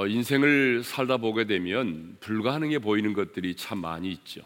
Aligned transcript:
어, 0.00 0.06
인생을 0.06 0.82
살다 0.82 1.18
보게 1.18 1.44
되면 1.44 2.16
불가능해 2.20 2.78
보이는 2.78 3.12
것들이 3.12 3.54
참 3.54 3.82
많이 3.82 4.10
있죠. 4.12 4.40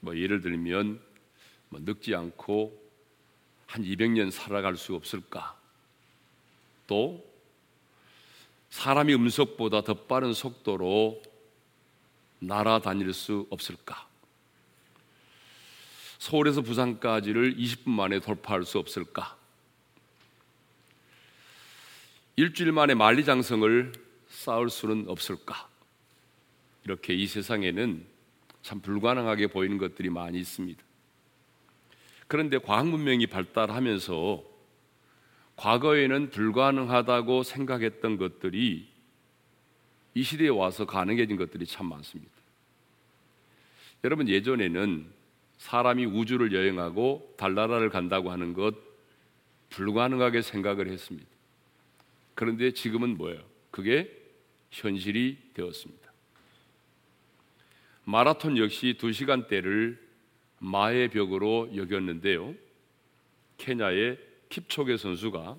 뭐 0.00 0.18
예를 0.18 0.40
들면 0.40 1.00
뭐 1.68 1.80
늙지 1.84 2.12
않고 2.16 2.76
한 3.66 3.84
200년 3.84 4.32
살아갈 4.32 4.76
수 4.76 4.96
없을까? 4.96 5.56
또 6.88 7.24
사람이 8.70 9.14
음속보다 9.14 9.82
더 9.82 9.94
빠른 9.94 10.32
속도로 10.32 11.22
날아다닐 12.40 13.12
수 13.12 13.46
없을까? 13.50 14.08
서울에서 16.18 16.62
부산까지를 16.62 17.54
20분 17.54 17.90
만에 17.90 18.18
돌파할 18.18 18.64
수 18.64 18.80
없을까? 18.80 19.36
일주일 22.34 22.72
만에 22.72 22.94
만리장성을 22.94 24.07
쌓을 24.38 24.70
수는 24.70 25.06
없을까? 25.08 25.68
이렇게 26.84 27.12
이 27.12 27.26
세상에는 27.26 28.06
참 28.62 28.80
불가능하게 28.80 29.48
보이는 29.48 29.78
것들이 29.78 30.10
많이 30.10 30.38
있습니다. 30.38 30.80
그런데 32.28 32.58
과학 32.58 32.86
문명이 32.86 33.26
발달하면서 33.26 34.44
과거에는 35.56 36.30
불가능하다고 36.30 37.42
생각했던 37.42 38.16
것들이 38.16 38.86
이 40.14 40.22
시대에 40.22 40.48
와서 40.48 40.86
가능해진 40.86 41.36
것들이 41.36 41.66
참 41.66 41.88
많습니다. 41.88 42.32
여러분 44.04 44.28
예전에는 44.28 45.10
사람이 45.56 46.06
우주를 46.06 46.52
여행하고 46.52 47.34
달나라를 47.36 47.90
간다고 47.90 48.30
하는 48.30 48.54
것 48.54 48.76
불가능하게 49.70 50.42
생각을 50.42 50.88
했습니다. 50.88 51.28
그런데 52.36 52.70
지금은 52.70 53.16
뭐예요? 53.16 53.42
그게 53.72 54.17
현실이 54.70 55.38
되었습니다. 55.54 56.12
마라톤 58.04 58.56
역시 58.56 58.96
두 58.98 59.12
시간대를 59.12 60.02
마의 60.60 61.08
벽으로 61.08 61.70
여겼는데요. 61.76 62.54
케냐의 63.58 64.18
킵초게 64.48 64.96
선수가 64.96 65.58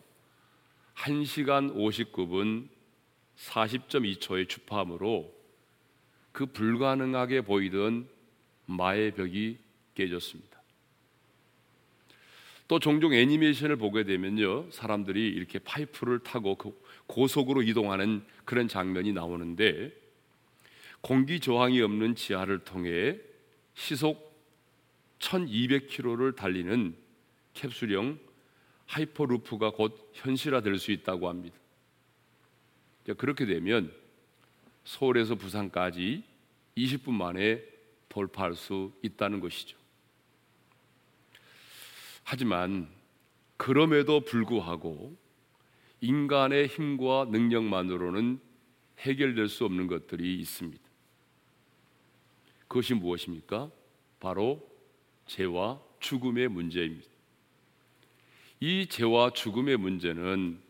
1시간 0.95 1.73
59분 1.75 2.67
40.2초의 3.37 4.49
주파함으로 4.49 5.33
그 6.31 6.45
불가능하게 6.47 7.41
보이던 7.41 8.09
마의 8.65 9.11
벽이 9.11 9.57
깨졌습니다. 9.95 10.58
또 12.69 12.77
종종 12.77 13.15
애니메이션을 13.15 13.77
보게 13.77 14.03
되면요. 14.03 14.69
사람들이 14.69 15.27
이렇게 15.27 15.57
파이프를 15.57 16.19
타고 16.19 16.53
그 16.53 16.79
고속으로 17.07 17.63
이동하는 17.63 18.23
그런 18.45 18.67
장면이 18.67 19.11
나오는데 19.11 19.91
공기 21.01 21.39
저항이 21.39 21.81
없는 21.81 22.13
지하를 22.13 22.59
통해 22.59 23.17
시속 23.73 24.29
1200km를 25.17 26.35
달리는 26.35 26.95
캡슐형 27.55 28.19
하이퍼루프가 28.85 29.71
곧 29.71 30.11
현실화될 30.13 30.77
수 30.77 30.91
있다고 30.91 31.27
합니다. 31.27 31.57
그렇게 33.17 33.47
되면 33.47 33.91
서울에서 34.83 35.33
부산까지 35.33 36.23
20분 36.77 37.13
만에 37.13 37.63
돌파할 38.09 38.53
수 38.53 38.91
있다는 39.01 39.39
것이죠. 39.39 39.78
하지만 42.31 42.87
그럼에도 43.57 44.19
불구하고 44.19 45.17
인간의 45.99 46.67
힘과 46.67 47.25
능력만으로는 47.31 48.39
해결될 48.99 49.47
수 49.47 49.65
없는 49.65 49.87
것들이 49.87 50.35
있습니다. 50.35 50.83
그것이 52.67 52.93
무엇입니까? 52.93 53.71
바로 54.19 54.63
죄와 55.25 55.81
죽음의 56.01 56.49
문제입니다. 56.49 57.07
이 58.59 58.85
죄와 58.85 59.31
죽음의 59.31 59.77
문제는 59.77 60.61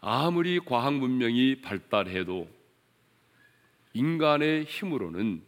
아무리 0.00 0.58
과학 0.58 0.94
문명이 0.94 1.60
발달해도 1.60 2.48
인간의 3.92 4.64
힘으로는 4.64 5.42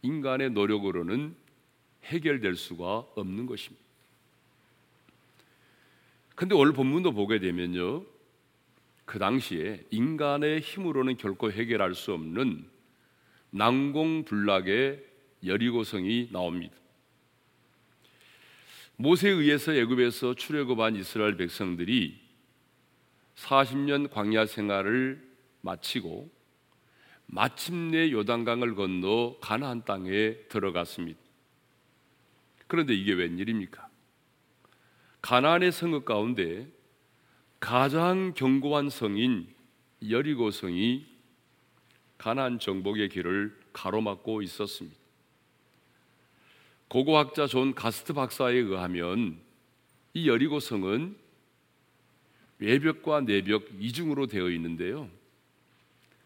인간의 0.00 0.52
노력으로는 0.52 1.36
해결될 2.04 2.56
수가 2.56 3.00
없는 3.14 3.44
것입니다. 3.44 3.89
근데 6.40 6.54
오늘 6.54 6.72
본문도 6.72 7.12
보게 7.12 7.38
되면요. 7.38 8.02
그 9.04 9.18
당시에 9.18 9.84
인간의 9.90 10.60
힘으로는 10.60 11.18
결코 11.18 11.52
해결할 11.52 11.94
수 11.94 12.14
없는 12.14 12.66
난공불락의 13.50 15.04
여리고성이 15.44 16.30
나옵니다. 16.32 16.74
모세에 18.96 19.32
의해서 19.32 19.74
애굽에서 19.74 20.32
출애굽한 20.32 20.96
이스라엘 20.96 21.36
백성들이 21.36 22.18
40년 23.36 24.08
광야 24.10 24.46
생활을 24.46 25.22
마치고 25.60 26.30
마침내 27.26 28.10
요단강을 28.12 28.76
건너 28.76 29.36
가나안 29.42 29.84
땅에 29.84 30.36
들어갔습니다. 30.48 31.20
그런데 32.66 32.94
이게 32.94 33.12
웬일입니까? 33.12 33.89
가나안의 35.22 35.72
성읍 35.72 36.04
가운데 36.04 36.66
가장 37.58 38.32
견고한 38.34 38.88
성인 38.88 39.46
여리고 40.08 40.50
성이 40.50 41.06
가나안 42.16 42.58
정복의 42.58 43.08
길을 43.10 43.58
가로막고 43.72 44.42
있었습니다. 44.42 44.96
고고학자 46.88 47.46
존 47.46 47.74
가스트 47.74 48.12
박사에 48.12 48.54
의하면 48.54 49.38
이 50.12 50.28
여리고 50.28 50.58
성은 50.58 51.16
외벽과 52.58 53.20
내벽 53.20 53.68
이중으로 53.78 54.26
되어 54.26 54.50
있는데요. 54.50 55.08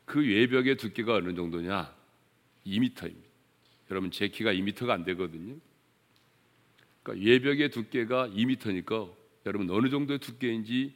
그 0.05 0.21
외벽의 0.21 0.76
두께가 0.76 1.15
어느 1.15 1.34
정도냐? 1.34 1.94
2m입니다. 2.66 3.12
여러분 3.91 4.11
제 4.11 4.28
키가 4.28 4.53
2m가 4.53 4.91
안 4.91 5.05
되거든요. 5.05 5.56
그러니까 7.04 7.25
외벽의 7.25 7.70
두께가 7.70 8.28
2m니까 8.28 9.15
여러분 9.47 9.70
어느 9.70 9.88
정도의 9.91 10.19
두께인지 10.19 10.94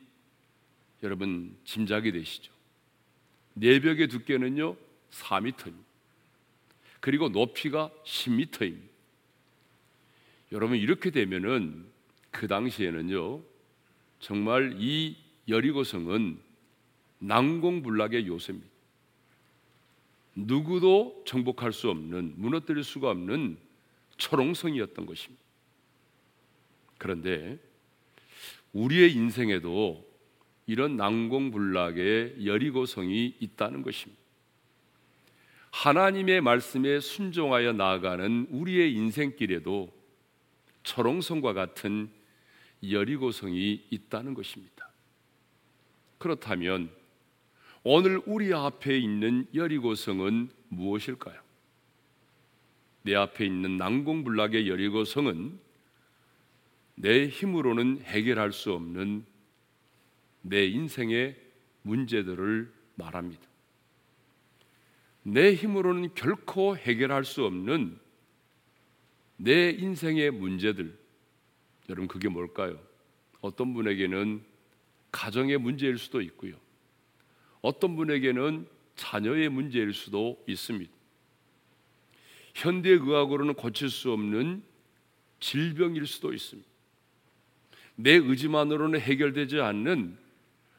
여러분 1.02 1.56
짐작이 1.64 2.10
되시죠. 2.10 2.52
내벽의 3.54 4.08
두께는요 4.08 4.76
4m입니다. 5.10 5.72
그리고 7.00 7.28
높이가 7.28 7.90
10m입니다. 8.04 8.76
여러분 10.50 10.78
이렇게 10.78 11.10
되면은 11.10 11.86
그 12.30 12.48
당시에는요 12.48 13.42
정말 14.20 14.76
이 14.78 15.16
여리고성은 15.46 16.40
난공불락의 17.18 18.26
요새입니다. 18.26 18.68
누구도 20.34 21.22
정복할 21.26 21.72
수 21.72 21.90
없는 21.90 22.34
무너뜨릴 22.36 22.82
수가 22.82 23.10
없는 23.10 23.58
초롱성이었던 24.16 25.04
것입니다. 25.04 25.47
그런데 26.98 27.58
우리의 28.72 29.12
인생에도 29.14 30.06
이런 30.66 30.96
난공불락의 30.96 32.44
여리고성이 32.44 33.34
있다는 33.40 33.82
것입니다. 33.82 34.20
하나님의 35.70 36.40
말씀에 36.40 37.00
순종하여 37.00 37.72
나아가는 37.72 38.48
우리의 38.50 38.92
인생길에도 38.94 39.90
초롱성과 40.82 41.52
같은 41.52 42.10
여리고성이 42.88 43.84
있다는 43.90 44.34
것입니다. 44.34 44.90
그렇다면 46.18 46.90
오늘 47.84 48.20
우리 48.26 48.52
앞에 48.52 48.98
있는 48.98 49.46
여리고성은 49.54 50.50
무엇일까요? 50.68 51.40
내 53.02 53.14
앞에 53.14 53.46
있는 53.46 53.76
난공불락의 53.76 54.68
여리고성은 54.68 55.67
내 57.00 57.28
힘으로는 57.28 58.02
해결할 58.02 58.52
수 58.52 58.72
없는 58.72 59.24
내 60.42 60.66
인생의 60.66 61.36
문제들을 61.82 62.72
말합니다. 62.96 63.42
내 65.22 65.54
힘으로는 65.54 66.14
결코 66.14 66.76
해결할 66.76 67.24
수 67.24 67.44
없는 67.44 68.00
내 69.36 69.70
인생의 69.70 70.32
문제들, 70.32 70.98
여러분 71.88 72.08
그게 72.08 72.28
뭘까요? 72.28 72.80
어떤 73.40 73.74
분에게는 73.74 74.42
가정의 75.12 75.58
문제일 75.58 75.98
수도 75.98 76.20
있고요. 76.20 76.56
어떤 77.60 77.94
분에게는 77.94 78.66
자녀의 78.96 79.50
문제일 79.50 79.92
수도 79.94 80.42
있습니다. 80.48 80.92
현대 82.54 82.90
의학으로는 82.90 83.54
고칠 83.54 83.88
수 83.88 84.10
없는 84.10 84.64
질병일 85.38 86.04
수도 86.08 86.32
있습니다. 86.32 86.67
내 88.00 88.12
의지만으로는 88.12 89.00
해결되지 89.00 89.60
않는 89.60 90.16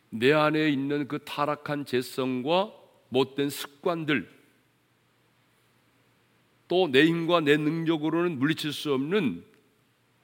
내 0.10 0.31
안에 0.31 0.69
있는 0.69 1.07
그 1.10 1.19
타락한 1.19 1.86
재성과 1.86 2.71
못된 3.10 3.50
습관들, 3.50 4.39
또 6.69 6.88
내 6.88 7.06
힘과 7.06 7.42
내 7.42 7.57
능력으로는 7.57 8.39
물리칠 8.39 8.71
수 8.71 8.94
없는 8.94 9.44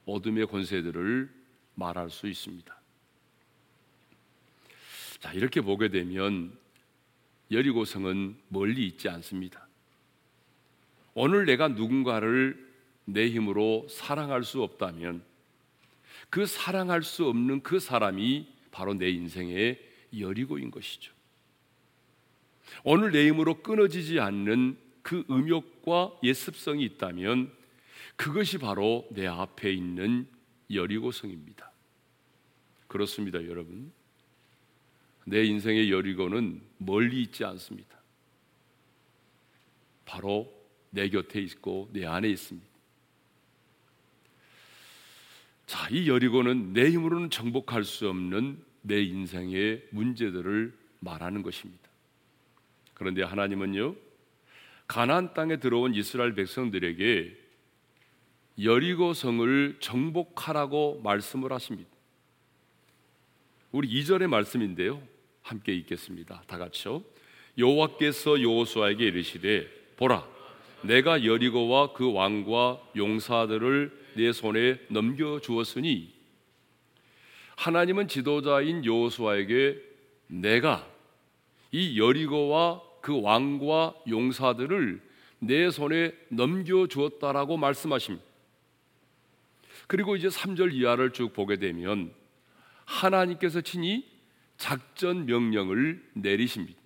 어둠의 0.06 0.46
권세들을 0.46 1.28
말할 1.74 2.08
수 2.08 2.28
있습니다. 2.28 2.74
자, 5.18 5.32
이렇게 5.32 5.60
보게 5.60 5.88
되면 5.88 6.56
여리고성은 7.50 8.36
멀리 8.48 8.86
있지 8.86 9.08
않습니다. 9.08 9.66
오늘 11.14 11.44
내가 11.44 11.68
누군가를 11.68 12.64
내 13.04 13.28
힘으로 13.28 13.86
사랑할 13.90 14.44
수 14.44 14.62
없다면 14.62 15.22
그 16.30 16.46
사랑할 16.46 17.02
수 17.02 17.26
없는 17.28 17.62
그 17.62 17.78
사람이 17.78 18.46
바로 18.70 18.94
내 18.94 19.08
인생의 19.10 19.80
여리고인 20.18 20.70
것이죠. 20.70 21.12
오늘 22.84 23.12
내 23.12 23.26
힘으로 23.28 23.62
끊어지지 23.62 24.20
않는 24.20 24.78
그 25.02 25.24
음욕과 25.30 26.18
예습성이 26.22 26.84
있다면 26.84 27.52
그것이 28.16 28.58
바로 28.58 29.06
내 29.10 29.26
앞에 29.26 29.72
있는 29.72 30.26
여리고성입니다. 30.72 31.70
그렇습니다, 32.88 33.44
여러분. 33.46 33.92
내 35.24 35.44
인생의 35.44 35.90
여리고는 35.90 36.60
멀리 36.78 37.22
있지 37.22 37.44
않습니다. 37.44 37.96
바로 40.04 40.52
내 40.90 41.08
곁에 41.08 41.40
있고 41.40 41.90
내 41.92 42.06
안에 42.06 42.28
있습니다. 42.28 42.75
자, 45.66 45.88
이 45.90 46.08
여리고는 46.08 46.72
내 46.72 46.90
힘으로는 46.90 47.30
정복할 47.30 47.84
수 47.84 48.08
없는 48.08 48.62
내 48.82 49.02
인생의 49.02 49.88
문제들을 49.90 50.72
말하는 51.00 51.42
것입니다. 51.42 51.88
그런데 52.94 53.22
하나님은요, 53.22 53.96
가나안 54.86 55.34
땅에 55.34 55.58
들어온 55.58 55.94
이스라엘 55.94 56.34
백성들에게 56.34 57.36
여리고 58.62 59.12
성을 59.12 59.76
정복하라고 59.80 61.00
말씀을 61.02 61.52
하십니다. 61.52 61.90
우리 63.72 63.88
2절의 63.88 64.28
말씀인데요. 64.28 65.02
함께 65.42 65.74
읽겠습니다. 65.74 66.42
다 66.46 66.58
같이요. 66.58 67.02
여호와께서 67.58 68.40
여호수아에게 68.40 69.04
이르시되 69.04 69.68
보라 69.96 70.26
내가 70.82 71.24
여리고와 71.24 71.92
그 71.92 72.12
왕과 72.12 72.80
용사들을 72.96 74.05
내 74.16 74.32
손에 74.32 74.80
넘겨 74.88 75.38
주었으니 75.40 76.12
하나님은 77.56 78.08
지도자인 78.08 78.84
여호수아에게 78.84 79.80
내가 80.28 80.90
이 81.70 82.00
여리고와 82.00 82.82
그 83.02 83.20
왕과 83.20 83.94
용사들을 84.08 85.02
내 85.40 85.70
손에 85.70 86.14
넘겨 86.30 86.86
주었다라고 86.86 87.56
말씀하십니다. 87.58 88.24
그리고 89.86 90.16
이제 90.16 90.28
3절 90.28 90.72
이하를 90.72 91.12
쭉 91.12 91.32
보게 91.32 91.56
되면 91.58 92.12
하나님께서 92.86 93.60
친히 93.60 94.08
작전 94.56 95.26
명령을 95.26 96.02
내리십니다. 96.14 96.80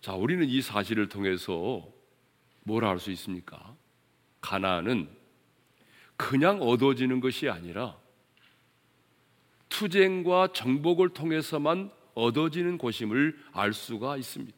자, 0.00 0.14
우리는 0.14 0.46
이 0.48 0.60
사실을 0.60 1.08
통해서 1.08 1.86
뭘 2.64 2.84
알 2.84 2.98
수 2.98 3.10
있습니까? 3.12 3.76
가나안은 4.40 5.08
그냥 6.16 6.60
얻어지는 6.62 7.20
것이 7.20 7.48
아니라 7.48 7.96
투쟁과 9.68 10.52
정복을 10.52 11.10
통해서만 11.10 11.90
얻어지는 12.14 12.76
곳임을 12.76 13.38
알 13.52 13.72
수가 13.72 14.16
있습니다. 14.16 14.56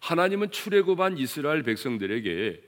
하나님은 0.00 0.50
출애굽한 0.52 1.18
이스라엘 1.18 1.62
백성들에게 1.62 2.62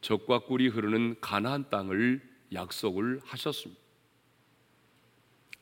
적과 0.00 0.40
꿀이 0.40 0.68
흐르는 0.68 1.16
가나안 1.20 1.68
땅을 1.68 2.22
약속을 2.52 3.20
하셨습니다. 3.24 3.82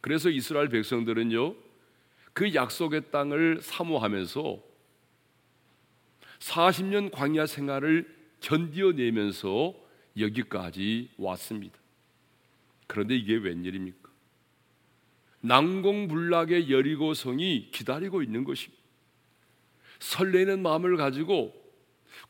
그래서 0.01 0.29
이스라엘 0.29 0.69
백성들은요 0.69 1.55
그 2.33 2.55
약속의 2.55 3.11
땅을 3.11 3.61
사모하면서 3.63 4.63
40년 6.41 7.11
광야 7.13 7.47
생활을 7.47 8.22
견디어내면서 8.43 9.75
여기까지 10.19 11.11
왔습니다. 11.17 11.79
그런데 12.87 13.17
이게 13.17 13.37
웬일입니까? 13.37 14.11
난공불락의 15.41 16.71
여리고성이 16.71 17.71
기다리고 17.73 18.23
있는 18.23 18.45
것입니다. 18.45 18.83
설레는 19.99 20.63
마음을 20.63 20.97
가지고 20.97 21.55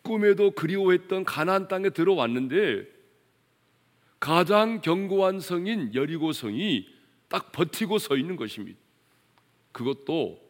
꿈에도 0.03 0.53
그리워했던 0.53 1.25
가나안 1.25 1.69
땅에 1.69 1.91
들어왔는데 1.91 2.87
가장 4.21 4.81
견고한 4.81 5.41
성인 5.41 5.95
여리고성이 5.95 6.87
딱 7.29 7.51
버티고 7.51 7.99
서 7.99 8.17
있는 8.17 8.37
것입니다. 8.37 8.79
그것도 9.73 10.41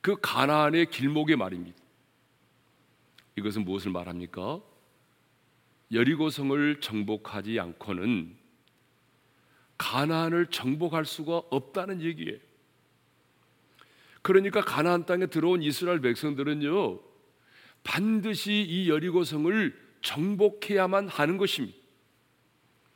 그 0.00 0.16
가나안의 0.20 0.86
길목에 0.86 1.36
말입니다. 1.36 1.79
이것은 3.40 3.64
무엇을 3.64 3.90
말합니까? 3.90 4.60
여리고성을 5.92 6.80
정복하지 6.80 7.58
않고는 7.58 8.36
가나안을 9.78 10.46
정복할 10.46 11.04
수가 11.06 11.38
없다는 11.50 12.02
얘기예요. 12.02 12.38
그러니까 14.22 14.60
가나안 14.60 15.06
땅에 15.06 15.26
들어온 15.26 15.62
이스라엘 15.62 16.00
백성들은요 16.00 17.00
반드시 17.82 18.52
이 18.68 18.90
여리고성을 18.90 19.90
정복해야만 20.02 21.08
하는 21.08 21.38
것입니다. 21.38 21.78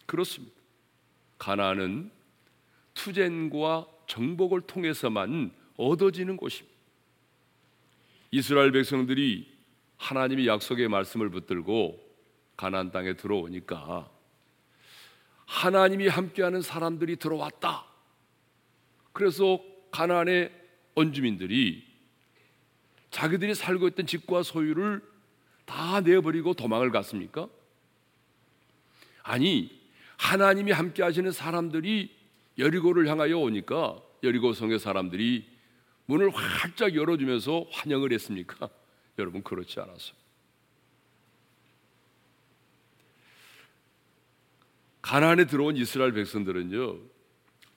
그렇습니다. 0.04 0.54
가나안은 1.38 2.10
투쟁과 2.92 3.86
정복을 4.06 4.60
통해서만 4.62 5.52
얻어지는 5.78 6.36
곳입니다. 6.36 6.74
이스라엘 8.30 8.72
백성들이 8.72 9.53
하나님의 10.04 10.46
약속의 10.46 10.88
말씀을 10.88 11.30
붙들고 11.30 11.98
가나안 12.58 12.92
땅에 12.92 13.14
들어오니까 13.14 14.10
하나님이 15.46 16.08
함께하는 16.08 16.60
사람들이 16.60 17.16
들어왔다. 17.16 17.86
그래서 19.14 19.60
가나안의 19.90 20.52
원주민들이 20.94 21.86
자기들이 23.10 23.54
살고 23.54 23.88
있던 23.88 24.06
집과 24.06 24.42
소유를 24.42 25.02
다 25.64 26.00
내버리고 26.02 26.52
도망을 26.52 26.90
갔습니까? 26.90 27.48
아니 29.22 29.70
하나님이 30.18 30.72
함께 30.72 31.02
하시는 31.02 31.32
사람들이 31.32 32.14
여리고를 32.58 33.08
향하여 33.08 33.38
오니까 33.38 34.02
여리고 34.22 34.52
성의 34.52 34.78
사람들이 34.78 35.48
문을 36.06 36.30
활짝 36.30 36.94
열어주면서 36.94 37.66
환영을 37.72 38.12
했습니까? 38.12 38.68
여러분 39.18 39.42
그렇지 39.42 39.80
않았어요. 39.80 40.16
가나안에 45.02 45.44
들어온 45.44 45.76
이스라엘 45.76 46.12
백성들은요 46.12 46.98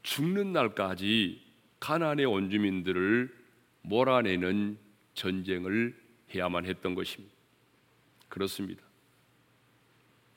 죽는 0.04 0.54
날까지 0.54 1.42
가나안의 1.80 2.26
원주민들을 2.26 3.36
몰아내는 3.82 4.78
전쟁을 5.14 5.96
해야만 6.34 6.66
했던 6.66 6.96
것입니다. 6.96 7.36
그렇습니다. 8.30 8.84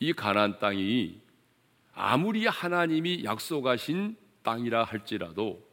이 0.00 0.12
가나안 0.12 0.58
땅이 0.58 1.20
아무리 1.92 2.46
하나님이 2.46 3.24
약속하신 3.24 4.16
땅이라 4.42 4.84
할지라도 4.84 5.68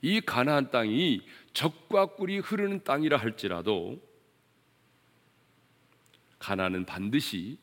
이 0.00 0.20
가나안 0.20 0.70
땅이 0.70 1.22
적과 1.52 2.06
꿀이 2.16 2.38
흐르는 2.38 2.84
땅이라 2.84 3.18
할지라도 3.18 4.00
가나안은 6.38 6.84
반드시 6.84 7.58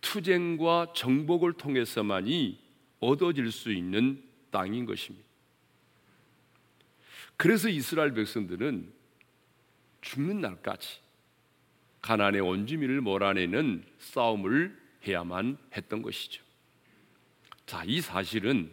투쟁과 0.00 0.92
정복을 0.94 1.54
통해서만이 1.54 2.58
얻어질 3.00 3.50
수 3.50 3.72
있는 3.72 4.22
땅인 4.50 4.86
것입니다. 4.86 5.26
그래서 7.36 7.68
이스라엘 7.68 8.14
백성들은 8.14 8.92
죽는 10.00 10.40
날까지 10.40 11.00
가나안의 12.00 12.40
원주민을 12.40 13.00
몰아내는 13.00 13.84
싸움을 13.98 14.80
해야만 15.06 15.58
했던 15.76 16.02
것이죠. 16.02 16.42
자, 17.66 17.82
이 17.84 18.00
사실은 18.00 18.70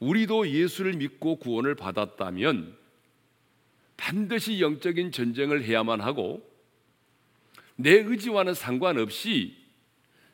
우리도 0.00 0.48
예수를 0.48 0.94
믿고 0.94 1.36
구원을 1.36 1.74
받았다면 1.74 2.76
반드시 3.96 4.60
영적인 4.60 5.12
전쟁을 5.12 5.64
해야만 5.64 6.00
하고 6.00 6.53
내 7.76 7.90
의지와는 7.92 8.54
상관없이 8.54 9.56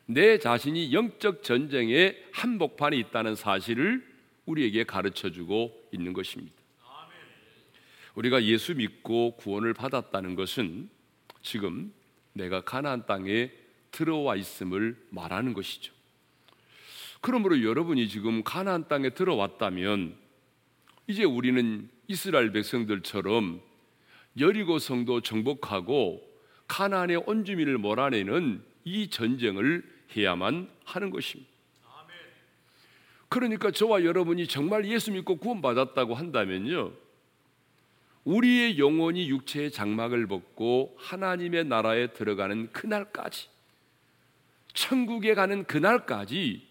내 0.05 0.37
자신이 0.37 0.93
영적 0.93 1.43
전쟁의 1.43 2.23
한복판에 2.31 2.97
있다는 2.97 3.35
사실을 3.35 4.05
우리에게 4.45 4.83
가르쳐 4.83 5.29
주고 5.29 5.71
있는 5.91 6.13
것입니다. 6.13 6.53
우리가 8.15 8.43
예수 8.43 8.75
믿고 8.75 9.37
구원을 9.37 9.73
받았다는 9.73 10.35
것은 10.35 10.89
지금 11.41 11.93
내가 12.33 12.61
가나안 12.61 13.05
땅에 13.05 13.51
들어와 13.91 14.35
있음을 14.35 14.97
말하는 15.09 15.53
것이죠. 15.53 15.93
그러므로 17.21 17.63
여러분이 17.63 18.09
지금 18.09 18.43
가나안 18.43 18.87
땅에 18.87 19.11
들어왔다면 19.11 20.17
이제 21.07 21.23
우리는 21.23 21.89
이스라엘 22.07 22.51
백성들처럼 22.51 23.61
여리고 24.39 24.79
성도 24.79 25.21
정복하고 25.21 26.30
가나안의 26.71 27.23
온주민을 27.25 27.77
몰아내는 27.77 28.63
이 28.85 29.09
전쟁을 29.09 29.83
해야만 30.15 30.69
하는 30.85 31.09
것입니다. 31.09 31.51
그러니까 33.27 33.71
저와 33.71 34.05
여러분이 34.05 34.47
정말 34.47 34.85
예수 34.85 35.11
믿고 35.11 35.35
구원받았다고 35.35 36.15
한다면요. 36.15 36.93
우리의 38.23 38.79
영혼이 38.79 39.29
육체의 39.29 39.71
장막을 39.71 40.27
벗고 40.27 40.95
하나님의 40.97 41.65
나라에 41.65 42.13
들어가는 42.13 42.71
그날까지 42.71 43.49
천국에 44.73 45.33
가는 45.33 45.65
그날까지 45.65 46.65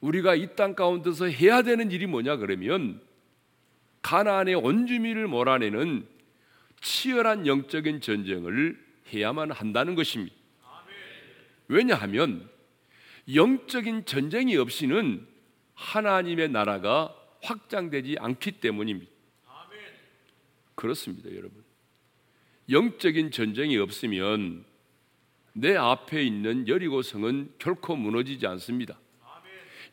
우리가 0.00 0.34
이 0.34 0.56
땅 0.56 0.74
가운데서 0.74 1.26
해야 1.26 1.62
되는 1.62 1.92
일이 1.92 2.06
뭐냐 2.06 2.38
그러면 2.38 3.00
가나안의 4.02 4.56
원주민을 4.56 5.28
몰아내는 5.28 6.19
치열한 6.80 7.46
영적인 7.46 8.00
전쟁을 8.00 8.78
해야만 9.12 9.50
한다는 9.50 9.94
것입니다. 9.94 10.34
왜냐하면 11.68 12.48
영적인 13.32 14.06
전쟁이 14.06 14.56
없이는 14.56 15.26
하나님의 15.74 16.48
나라가 16.50 17.14
확장되지 17.42 18.16
않기 18.18 18.52
때문입니다. 18.52 19.10
그렇습니다, 20.74 21.30
여러분. 21.30 21.62
영적인 22.70 23.30
전쟁이 23.30 23.76
없으면 23.76 24.64
내 25.52 25.76
앞에 25.76 26.22
있는 26.22 26.68
여리고성은 26.68 27.54
결코 27.58 27.96
무너지지 27.96 28.46
않습니다. 28.46 28.98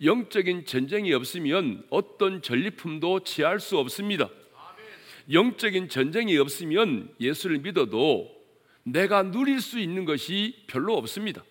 영적인 0.03 0.65
전쟁이 0.65 1.13
없으면 1.13 1.85
어떤 1.89 2.41
전리품도 2.41 3.21
취할 3.23 3.59
수 3.59 3.77
없습니다. 3.79 4.29
영적인 5.31 5.89
전쟁이 5.89 6.37
없으면 6.37 7.13
예수를 7.19 7.59
믿어도 7.59 8.33
내가 8.83 9.23
누릴 9.23 9.59
수 9.59 9.79
있는 9.79 10.05
것이 10.05 10.63
별로 10.67 10.95
없습니다. 10.97 11.43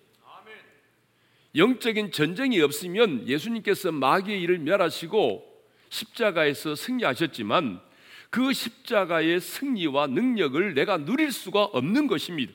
영적인 1.55 2.11
전쟁이 2.11 2.59
없으면 2.61 3.27
예수님께서 3.27 3.91
마귀의 3.91 4.41
일을 4.41 4.59
멸하시고 4.59 5.45
십자가에서 5.89 6.75
승리하셨지만 6.75 7.81
그 8.29 8.51
십자가의 8.51 9.39
승리와 9.39 10.07
능력을 10.07 10.73
내가 10.73 10.97
누릴 10.97 11.31
수가 11.31 11.63
없는 11.63 12.07
것입니다. 12.07 12.53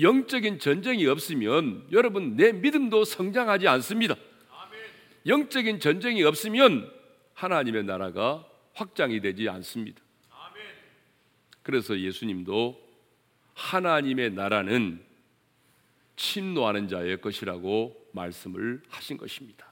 영적인 0.00 0.58
전쟁이 0.58 1.06
없으면 1.06 1.86
여러분 1.90 2.36
내 2.36 2.52
믿음도 2.52 3.04
성장하지 3.04 3.66
않습니다. 3.68 4.16
영적인 5.26 5.80
전쟁이 5.80 6.22
없으면 6.22 6.90
하나님의 7.34 7.84
나라가 7.84 8.44
확장이 8.80 9.20
되지 9.20 9.46
않습니다. 9.48 10.00
그래서 11.62 11.98
예수님도 11.98 12.80
하나님의 13.54 14.32
나라는 14.32 15.04
침노하는 16.16 16.88
자의 16.88 17.20
것이라고 17.20 18.08
말씀을 18.12 18.82
하신 18.88 19.18
것입니다. 19.18 19.70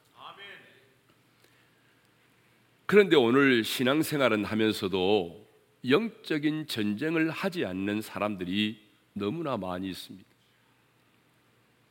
그런데 2.84 3.16
오늘 3.16 3.64
신앙생활은 3.64 4.44
하면서도 4.44 5.46
영적인 5.88 6.66
전쟁을 6.66 7.30
하지 7.30 7.64
않는 7.64 8.02
사람들이 8.02 8.82
너무나 9.14 9.56
많이 9.56 9.88
있습니다. 9.90 10.28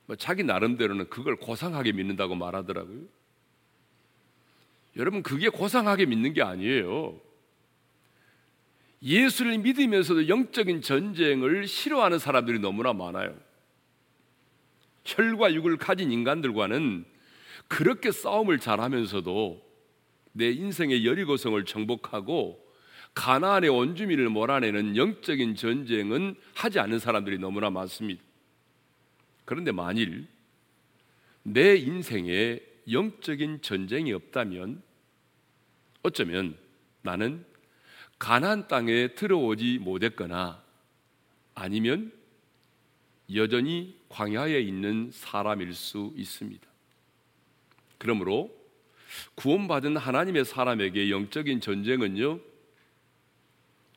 뭐 0.06 0.16
자기 0.16 0.44
나름대로는 0.44 1.10
그걸 1.10 1.36
고상하게 1.36 1.92
믿는다고 1.94 2.36
말하더라고요. 2.36 3.17
여러분 4.98 5.22
그게 5.22 5.48
고상하게 5.50 6.08
믿는 6.08 6.34
게 6.34 6.42
아니에요. 6.42 7.20
예수를 9.02 9.60
믿으면서도 9.60 10.28
영적인 10.28 10.82
전쟁을 10.82 11.68
싫어하는 11.68 12.18
사람들이 12.18 12.60
너무나 12.60 12.94
많아요. 12.94 13.38
혈과 15.06 15.54
육을 15.54 15.78
가진 15.78 16.12
인간들과는 16.12 17.06
그렇게 17.68 18.12
싸움을 18.12 18.60
잘하면서도 18.60 19.62
내 20.34 20.50
인생의 20.50 21.06
여리고성을 21.06 21.64
정복하고 21.66 22.64
가나안의 23.14 23.70
원주민을 23.70 24.30
몰아내는 24.30 24.98
영적인 24.98 25.56
전쟁은 25.56 26.36
하지 26.54 26.80
않는 26.80 27.00
사람들이 27.00 27.38
너무나 27.38 27.70
많습니다. 27.70 28.22
그런데 29.46 29.72
만일 29.72 30.28
내 31.44 31.76
인생에 31.76 32.60
영적인 32.92 33.62
전쟁이 33.62 34.12
없다면 34.14 34.87
어쩌면 36.04 36.58
나는 37.02 37.46
가나안 38.20 38.68
땅에 38.68 39.10
들어오지 39.10 39.80
못했거나 39.80 40.64
아니면 41.54 42.12
여전히 43.34 44.00
광야에 44.10 44.60
있는 44.60 45.12
사람일 45.12 45.74
수 45.74 46.14
있습니다. 46.16 46.66
그러므로 47.98 48.56
구원받은 49.36 49.98
하나님의 49.98 50.46
사람에게 50.46 51.10
영적인 51.10 51.62
전쟁은요, 51.62 52.40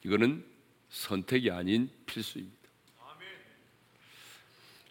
이거는 0.05 0.45
선택이 0.89 1.51
아닌 1.51 1.91
필수입니다. 2.07 2.59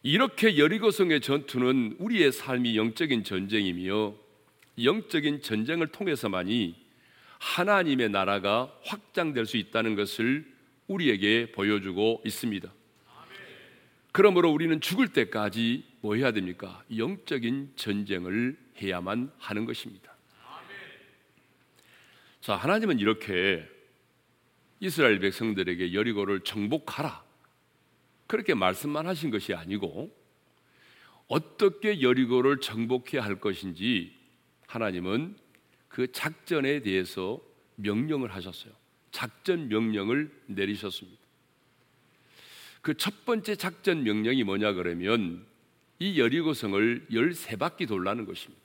이렇게 0.02 0.58
여리고성의 0.58 1.20
전투는 1.20 1.98
우리의 2.00 2.32
삶이 2.32 2.78
영적인 2.78 3.26
전쟁이며 3.26 4.16
영적인 4.82 5.42
전쟁을 5.42 5.88
통해서만이 5.88 6.76
하나님의 7.40 8.10
나라가 8.10 8.72
확장될 8.84 9.46
수 9.46 9.58
있다는 9.58 9.96
것을 9.96 10.46
우리에게 10.88 11.52
보여주고 11.52 12.22
있습니다. 12.26 12.72
그러므로 14.12 14.52
우리는 14.52 14.80
죽을 14.82 15.08
때까지 15.10 15.86
뭐 16.02 16.16
해야 16.16 16.32
됩니까? 16.32 16.84
영적인 16.96 17.74
전쟁을 17.76 18.58
해야만 18.82 19.32
하는 19.38 19.66
것입니다. 19.66 20.14
자, 22.42 22.56
하나님은 22.56 23.00
이렇게 23.00 23.68
이스라엘 24.80 25.20
백성들에게 25.20 25.94
여리고를 25.94 26.42
정복하라. 26.42 27.24
그렇게 28.28 28.54
말씀만 28.54 29.08
하신 29.08 29.30
것이 29.30 29.54
아니고 29.54 30.16
어떻게 31.28 32.02
여리고를 32.02 32.60
정복해야 32.60 33.24
할 33.24 33.40
것인지 33.40 34.16
하나님은 34.68 35.36
그 35.90 36.12
작전에 36.12 36.82
대해서 36.82 37.42
명령을 37.76 38.34
하셨어요. 38.34 38.72
작전 39.12 39.68
명령을 39.68 40.32
내리셨습니다. 40.46 41.20
그 42.82 42.94
첫 42.96 43.26
번째 43.26 43.56
작전 43.56 44.04
명령이 44.04 44.44
뭐냐 44.44 44.74
그러면 44.74 45.46
이 46.00 46.20
여리고성을 46.20 47.08
13바퀴 47.12 47.88
돌라는 47.88 48.26
것입니다. 48.26 48.64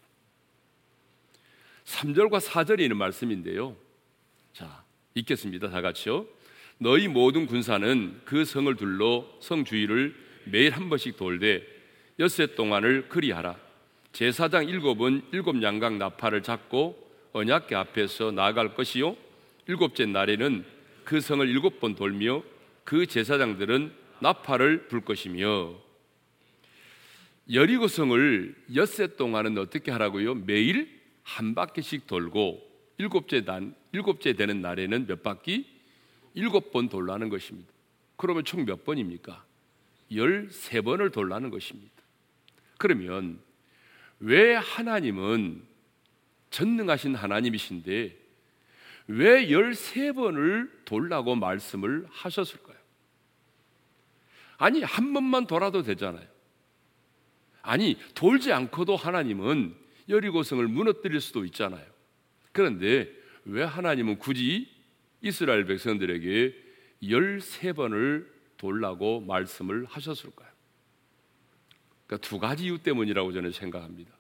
3절과 1.85 2.41
4절에 2.41 2.81
있는 2.81 2.97
말씀인데요. 2.97 3.77
자, 4.53 4.85
읽겠습니다. 5.15 5.69
다 5.69 5.81
같이요. 5.81 6.27
너희 6.79 7.09
모든 7.09 7.47
군사는 7.47 8.21
그 8.25 8.45
성을 8.45 8.75
둘러 8.77 9.29
성 9.41 9.65
주위를 9.65 10.15
매일 10.45 10.73
한 10.73 10.89
번씩 10.89 11.17
돌되 11.17 11.67
엿새 12.19 12.55
동안을 12.55 13.09
그리하라. 13.09 13.59
제사장 14.13 14.69
일곱은 14.69 15.23
일곱 15.33 15.61
양각 15.61 15.97
나팔을 15.97 16.43
잡고 16.43 17.04
언약궤 17.35 17.75
앞에서 17.75 18.31
나아갈 18.31 18.75
것이요 18.75 19.17
일곱째 19.67 20.07
날에는 20.07 20.65
그 21.05 21.21
성을 21.21 21.47
일곱 21.47 21.81
번 21.81 21.97
돌며 21.97 22.45
그 22.85 23.07
제사장들은 23.07 23.93
나팔을 24.21 24.87
불 24.87 25.01
것이며 25.01 25.75
여리고 27.53 27.89
성을 27.89 28.55
엿새 28.75 29.17
동안은 29.17 29.59
어떻게 29.59 29.91
하라고요? 29.91 30.35
매일 30.37 30.89
한 31.25 31.55
바퀴씩 31.57 32.07
돌고 32.07 32.63
일곱째 32.99 33.45
단 33.45 33.75
일곱째 33.93 34.35
되는 34.35 34.63
날에는 34.63 35.09
몇 35.09 35.23
바퀴? 35.25 35.67
일곱 36.35 36.71
번 36.71 36.89
돌라는 36.89 37.31
것입니다. 37.31 37.69
그러면 38.17 38.45
총 38.45 38.65
몇 38.65 38.85
번입니까? 38.85 39.45
열세 40.15 40.83
번을 40.83 41.11
돌라는 41.11 41.51
것입니다. 41.51 41.91
그러면 42.79 43.41
왜 44.21 44.55
하나님은 44.55 45.74
전능하신 46.55 47.17
하나님이신데 47.17 48.17
왜 49.09 49.51
열세 49.51 50.13
번을 50.13 50.71
돌라고 50.85 51.35
말씀을 51.35 52.07
하셨을까요? 52.11 52.77
아니, 54.57 54.83
한 54.83 55.13
번만 55.13 55.49
돌아도 55.49 55.83
되잖아요. 55.83 56.27
아니, 57.61 57.99
돌지 58.15 58.53
않고도 58.53 58.95
하나님은 58.95 59.75
여리고성을 60.09 60.67
무너뜨릴 60.69 61.21
수도 61.21 61.45
있잖아요. 61.45 61.85
그런데 62.53 63.11
왜 63.45 63.65
하나님은 63.65 64.19
굳이 64.19 64.71
이스라엘 65.23 65.65
백성들에게 65.65 66.55
13번을 67.03 68.29
돌라고 68.59 69.21
말씀을 69.23 69.87
하셨을까요? 69.87 70.49
그러니까 72.07 72.29
두 72.29 72.39
가지 72.39 72.67
이유 72.67 72.79
때문이라고 72.79 73.33
저는 73.33 73.51
생각합니다. 73.51 74.13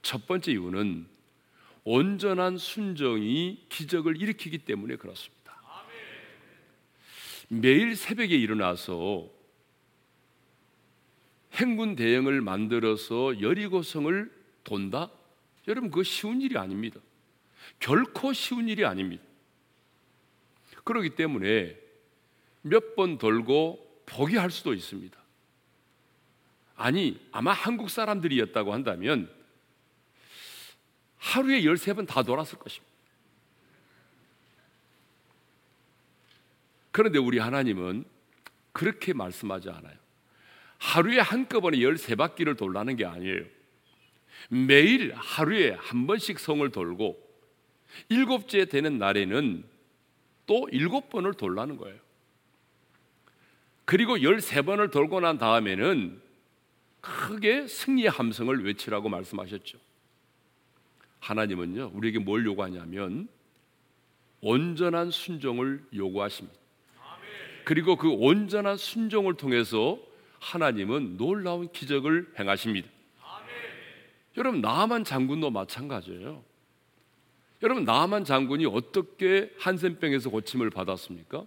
첫 0.00 0.26
번째 0.26 0.52
이유는 0.52 1.17
온전한 1.84 2.58
순정이 2.58 3.66
기적을 3.68 4.20
일으키기 4.20 4.58
때문에 4.58 4.96
그렇습니다. 4.96 5.38
매일 7.48 7.96
새벽에 7.96 8.36
일어나서 8.36 9.30
행군 11.54 11.96
대형을 11.96 12.40
만들어서 12.42 13.40
여리고성을 13.40 14.30
돈다? 14.64 15.10
여러분 15.66 15.90
그거 15.90 16.02
쉬운 16.02 16.42
일이 16.42 16.58
아닙니다. 16.58 17.00
결코 17.80 18.32
쉬운 18.32 18.68
일이 18.68 18.84
아닙니다. 18.84 19.22
그렇기 20.84 21.10
때문에 21.10 21.76
몇 22.62 22.94
번 22.94 23.18
돌고 23.18 24.02
포기할 24.06 24.50
수도 24.50 24.74
있습니다. 24.74 25.18
아니, 26.76 27.20
아마 27.32 27.52
한국 27.52 27.90
사람들이었다고 27.90 28.72
한다면 28.72 29.30
하루에 31.18 31.62
13번 31.62 32.06
다 32.06 32.22
돌았을 32.22 32.58
것입니다. 32.58 32.88
그런데 36.90 37.18
우리 37.18 37.38
하나님은 37.38 38.04
그렇게 38.72 39.12
말씀하지 39.12 39.70
않아요. 39.70 39.96
하루에 40.78 41.18
한꺼번에 41.18 41.78
13바퀴를 41.78 42.56
돌라는 42.56 42.96
게 42.96 43.04
아니에요. 43.04 43.44
매일 44.48 45.12
하루에 45.14 45.72
한 45.72 46.06
번씩 46.06 46.38
성을 46.38 46.68
돌고 46.70 47.18
일곱째 48.08 48.64
되는 48.66 48.98
날에는 48.98 49.64
또 50.46 50.68
일곱 50.70 51.10
번을 51.10 51.34
돌라는 51.34 51.76
거예요. 51.76 51.98
그리고 53.84 54.16
13번을 54.16 54.90
돌고 54.92 55.20
난 55.20 55.38
다음에는 55.38 56.20
크게 57.00 57.66
승리의 57.66 58.10
함성을 58.10 58.64
외치라고 58.64 59.08
말씀하셨죠. 59.08 59.78
하나님은요, 61.20 61.92
우리에게 61.94 62.18
뭘 62.18 62.44
요구하냐면 62.44 63.28
온전한 64.40 65.10
순종을 65.10 65.84
요구하십니다. 65.94 66.56
그리고 67.64 67.96
그 67.96 68.08
온전한 68.10 68.76
순종을 68.76 69.34
통해서 69.34 69.98
하나님은 70.40 71.16
놀라운 71.16 71.70
기적을 71.70 72.32
행하십니다. 72.38 72.88
여러분 74.36 74.60
나만 74.60 75.04
장군도 75.04 75.50
마찬가지예요. 75.50 76.42
여러분 77.62 77.84
나만 77.84 78.24
장군이 78.24 78.66
어떻게 78.66 79.52
한센병에서 79.58 80.30
고침을 80.30 80.70
받았습니까? 80.70 81.44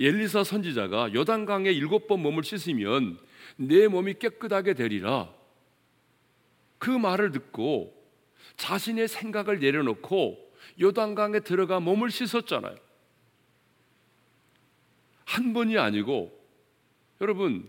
엘리사 0.00 0.44
선지자가 0.44 1.14
요단강에 1.14 1.70
일곱 1.70 2.08
번 2.08 2.20
몸을 2.22 2.42
씻으면 2.42 3.18
내 3.56 3.88
몸이 3.88 4.14
깨끗하게 4.14 4.74
되리라. 4.74 5.32
그 6.78 6.90
말을 6.90 7.30
듣고 7.30 7.97
자신의 8.58 9.08
생각을 9.08 9.60
내려놓고 9.60 10.36
요단강에 10.80 11.40
들어가 11.40 11.80
몸을 11.80 12.10
씻었잖아요. 12.10 12.76
한 15.24 15.52
번이 15.52 15.78
아니고 15.78 16.36
여러분 17.20 17.68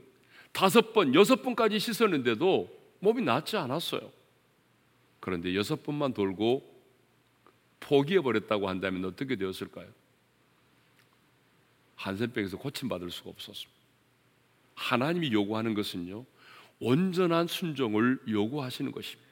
다섯 0.52 0.94
번, 0.94 1.16
여섯 1.16 1.42
번까지 1.42 1.80
씻었는데도 1.80 2.70
몸이 3.00 3.22
낫지 3.22 3.56
않았어요. 3.56 4.12
그런데 5.20 5.56
여섯 5.56 5.84
번만 5.84 6.14
돌고 6.14 6.68
포기해 7.80 8.22
버렸다고 8.22 8.68
한다면 8.68 9.06
어떻게 9.06 9.36
되었을까요? 9.36 9.88
한센병에서 11.96 12.58
고침받을 12.58 13.12
수가 13.12 13.30
없었습니다. 13.30 13.80
하나님이 14.76 15.32
요구하는 15.34 15.74
것은요, 15.74 16.26
온전한 16.80 17.48
순종을 17.48 18.20
요구하시는 18.28 18.92
것입니다. 18.92 19.29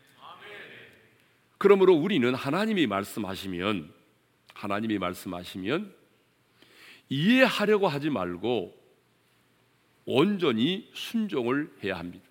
그러므로 1.57 1.93
우리는 1.93 2.33
하나님이 2.33 2.87
말씀하시면, 2.87 3.93
하나님이 4.53 4.97
말씀하시면 4.97 5.93
이해하려고 7.09 7.87
하지 7.87 8.09
말고 8.09 8.75
온전히 10.05 10.89
순종을 10.93 11.71
해야 11.83 11.97
합니다. 11.97 12.25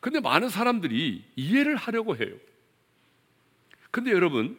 근데 0.00 0.20
많은 0.20 0.48
사람들이 0.48 1.22
이해를 1.36 1.76
하려고 1.76 2.16
해요. 2.16 2.34
근데 3.90 4.12
여러분, 4.12 4.58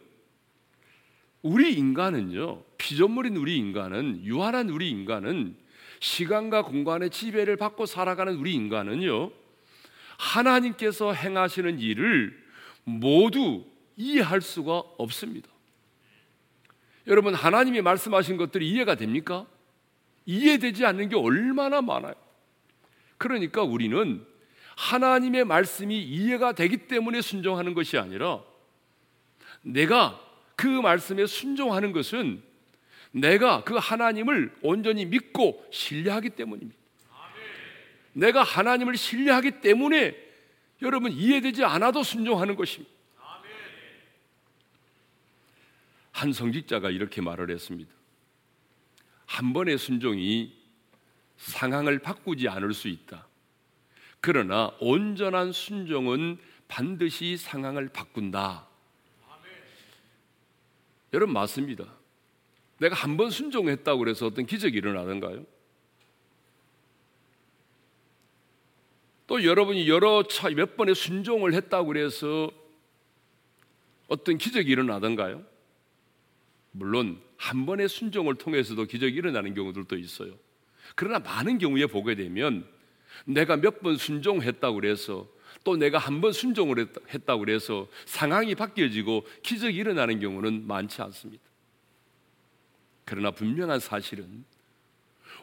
우리 1.41 1.73
인간은요, 1.73 2.63
피조물인 2.77 3.35
우리 3.37 3.57
인간은, 3.57 4.23
유한한 4.23 4.69
우리 4.69 4.89
인간은, 4.89 5.55
시간과 5.99 6.63
공간의 6.63 7.09
지배를 7.09 7.55
받고 7.57 7.87
살아가는 7.87 8.35
우리 8.35 8.53
인간은요, 8.53 9.31
하나님께서 10.17 11.13
행하시는 11.13 11.79
일을 11.79 12.40
모두 12.83 13.65
이해할 13.95 14.41
수가 14.41 14.77
없습니다. 14.97 15.49
여러분, 17.07 17.33
하나님이 17.33 17.81
말씀하신 17.81 18.37
것들이 18.37 18.69
이해가 18.69 18.95
됩니까? 18.95 19.47
이해되지 20.25 20.85
않는 20.85 21.09
게 21.09 21.15
얼마나 21.15 21.81
많아요. 21.81 22.13
그러니까 23.17 23.63
우리는 23.63 24.25
하나님의 24.75 25.45
말씀이 25.45 26.01
이해가 26.01 26.53
되기 26.53 26.77
때문에 26.87 27.21
순종하는 27.21 27.73
것이 27.73 27.97
아니라 27.97 28.41
내가 29.61 30.19
그 30.55 30.67
말씀에 30.67 31.25
순종하는 31.25 31.91
것은 31.91 32.41
내가 33.11 33.63
그 33.63 33.75
하나님을 33.75 34.53
온전히 34.61 35.05
믿고 35.05 35.65
신뢰하기 35.71 36.31
때문입니다. 36.31 36.79
내가 38.13 38.43
하나님을 38.43 38.97
신뢰하기 38.97 39.61
때문에 39.61 40.15
여러분 40.81 41.11
이해되지 41.11 41.63
않아도 41.63 42.03
순종하는 42.03 42.55
것입니다. 42.55 42.91
한 46.11 46.33
성직자가 46.33 46.89
이렇게 46.89 47.21
말을 47.21 47.49
했습니다. 47.51 47.91
한 49.25 49.53
번의 49.53 49.77
순종이 49.77 50.55
상황을 51.37 51.99
바꾸지 51.99 52.47
않을 52.49 52.73
수 52.73 52.87
있다. 52.87 53.27
그러나 54.19 54.71
온전한 54.79 55.51
순종은 55.51 56.37
반드시 56.67 57.37
상황을 57.37 57.89
바꾼다. 57.89 58.67
여러분 61.13 61.33
맞습니다. 61.33 61.85
내가 62.79 62.95
한 62.95 63.17
번 63.17 63.29
순종했다고 63.29 63.99
그래서 63.99 64.27
어떤 64.27 64.45
기적이 64.45 64.77
일어나는가요? 64.77 65.45
또 69.31 69.45
여러분이 69.45 69.87
여러 69.87 70.23
차 70.23 70.49
몇 70.49 70.75
번의 70.75 70.93
순종을 70.93 71.53
했다고 71.53 71.87
그래서 71.87 72.51
어떤 74.09 74.37
기적이 74.37 74.69
일어나던가요? 74.69 75.41
물론 76.71 77.17
한 77.37 77.65
번의 77.65 77.87
순종을 77.87 78.35
통해서도 78.35 78.83
기적이 78.83 79.15
일어나는 79.15 79.53
경우들도 79.53 79.95
있어요. 79.95 80.33
그러나 80.97 81.19
많은 81.19 81.59
경우에 81.59 81.85
보게 81.85 82.15
되면 82.15 82.67
내가 83.23 83.55
몇 83.55 83.79
번 83.81 83.95
순종했다고 83.95 84.75
그래서 84.75 85.29
또 85.63 85.77
내가 85.77 85.97
한 85.97 86.19
번 86.19 86.33
순종을 86.33 86.89
했다고 87.13 87.39
그래서 87.39 87.87
상황이 88.05 88.53
바뀌어지고 88.53 89.25
기적이 89.43 89.77
일어나는 89.77 90.19
경우는 90.19 90.67
많지 90.67 91.01
않습니다. 91.03 91.41
그러나 93.05 93.31
분명한 93.31 93.79
사실은 93.79 94.43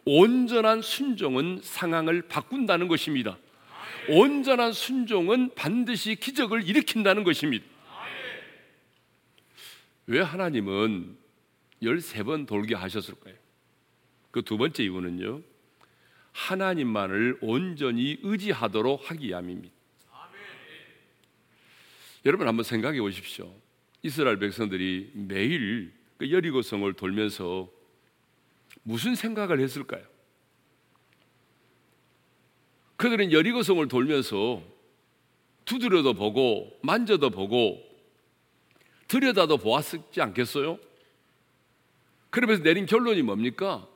온전한 0.05 0.83
순종은 0.83 1.61
상황을 1.63 2.29
바꾼다는 2.29 2.89
것입니다. 2.89 3.39
온전한 4.09 4.73
순종은 4.73 5.55
반드시 5.55 6.17
기적을 6.17 6.67
일으킨다는 6.69 7.25
것입니다. 7.25 7.65
왜 10.07 10.21
하나님은 10.21 11.17
13번 11.83 12.47
돌게 12.47 12.75
하셨을까요? 12.75 13.35
그 14.31 14.43
두 14.43 14.57
번째 14.57 14.85
이유는요. 14.85 15.43
하나님만을 16.33 17.39
온전히 17.41 18.19
의지하도록 18.23 19.11
하기 19.11 19.29
위함입니다. 19.29 19.75
여러분 22.27 22.47
한번 22.47 22.63
생각해 22.65 23.01
보십시오. 23.01 23.53
이스라엘 24.03 24.39
백성들이 24.39 25.13
매일 25.15 25.93
그 26.19 26.31
여리고성을 26.31 26.93
돌면서 26.95 27.71
무슨 28.83 29.15
생각을 29.15 29.61
했을까요? 29.61 30.05
그들은 32.99 33.33
여리고성을 33.33 33.87
돌면서 33.89 34.61
두드려도 35.65 36.15
보고 36.15 36.77
만져도 36.83 37.31
보고 37.31 37.81
들여다도 39.07 39.59
보았지 39.59 40.21
않겠어요? 40.21 40.79
그러면서 42.31 42.63
내린 42.63 42.87
결론이 42.87 43.23
뭡니까? 43.23 43.87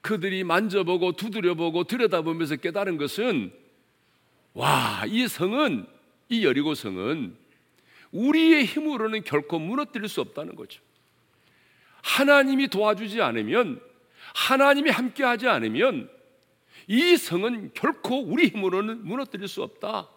그들이 0.00 0.44
만져보고 0.44 1.12
두드려보고 1.12 1.84
들여다보면서 1.84 2.56
깨달은 2.56 2.96
것은 2.96 3.52
와, 4.54 5.04
이 5.06 5.28
성은 5.28 5.86
이 6.30 6.44
여리고 6.44 6.74
성은 6.74 7.36
우리의 8.12 8.64
힘으로는 8.64 9.24
결코 9.24 9.58
무너뜨릴 9.58 10.08
수 10.08 10.22
없다는 10.22 10.56
거죠. 10.56 10.80
하나님이 12.02 12.68
도와주지 12.68 13.20
않으면 13.20 13.80
하나님이 14.34 14.90
함께하지 14.90 15.48
않으면 15.48 16.15
이 16.86 17.16
성은 17.16 17.72
결코 17.74 18.22
우리 18.22 18.48
힘으로는 18.48 19.04
무너뜨릴 19.04 19.48
수 19.48 19.62
없다. 19.62 20.08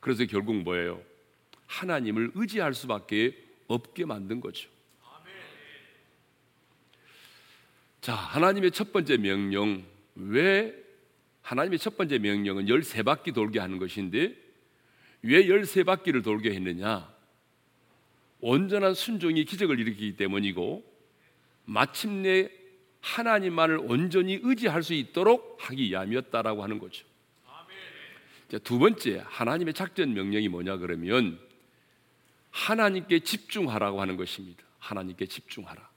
그래서 0.00 0.24
결국 0.26 0.56
뭐예요? 0.56 1.02
하나님을 1.66 2.32
의지할 2.34 2.74
수밖에 2.74 3.36
없게 3.66 4.04
만든 4.04 4.40
거죠. 4.40 4.68
자, 8.00 8.14
하나님의 8.14 8.70
첫 8.70 8.92
번째 8.92 9.18
명령 9.18 9.84
왜 10.14 10.74
하나님의 11.42 11.78
첫 11.78 11.96
번째 11.96 12.18
명령은 12.18 12.66
13바퀴 12.66 13.34
돌게 13.34 13.58
하는 13.58 13.78
것인데 13.78 14.34
왜 15.22 15.46
13바퀴를 15.46 16.22
돌게 16.22 16.52
했느냐? 16.52 17.12
온전한 18.40 18.94
순종이 18.94 19.44
기적을 19.44 19.80
일으키기 19.80 20.16
때문이고 20.16 20.84
마침내 21.64 22.50
하나님만을 23.00 23.78
온전히 23.78 24.38
의지할 24.42 24.82
수 24.82 24.94
있도록 24.94 25.56
하기 25.60 25.82
위함이었다라고 25.90 26.62
하는 26.62 26.78
거죠. 26.78 27.06
두 28.64 28.78
번째 28.78 29.22
하나님의 29.26 29.74
작전 29.74 30.14
명령이 30.14 30.48
뭐냐 30.48 30.78
그러면 30.78 31.38
하나님께 32.50 33.20
집중하라고 33.20 34.00
하는 34.00 34.16
것입니다. 34.16 34.64
하나님께 34.78 35.26
집중하라. 35.26 35.88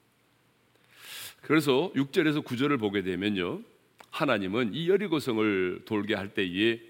그래서 1.40 1.90
6절에서 1.94 2.44
9절을 2.44 2.78
보게 2.78 3.02
되면요. 3.02 3.62
하나님은 4.10 4.74
이 4.74 4.88
여리고성을 4.88 5.82
돌게 5.86 6.14
할 6.14 6.34
때에 6.34 6.80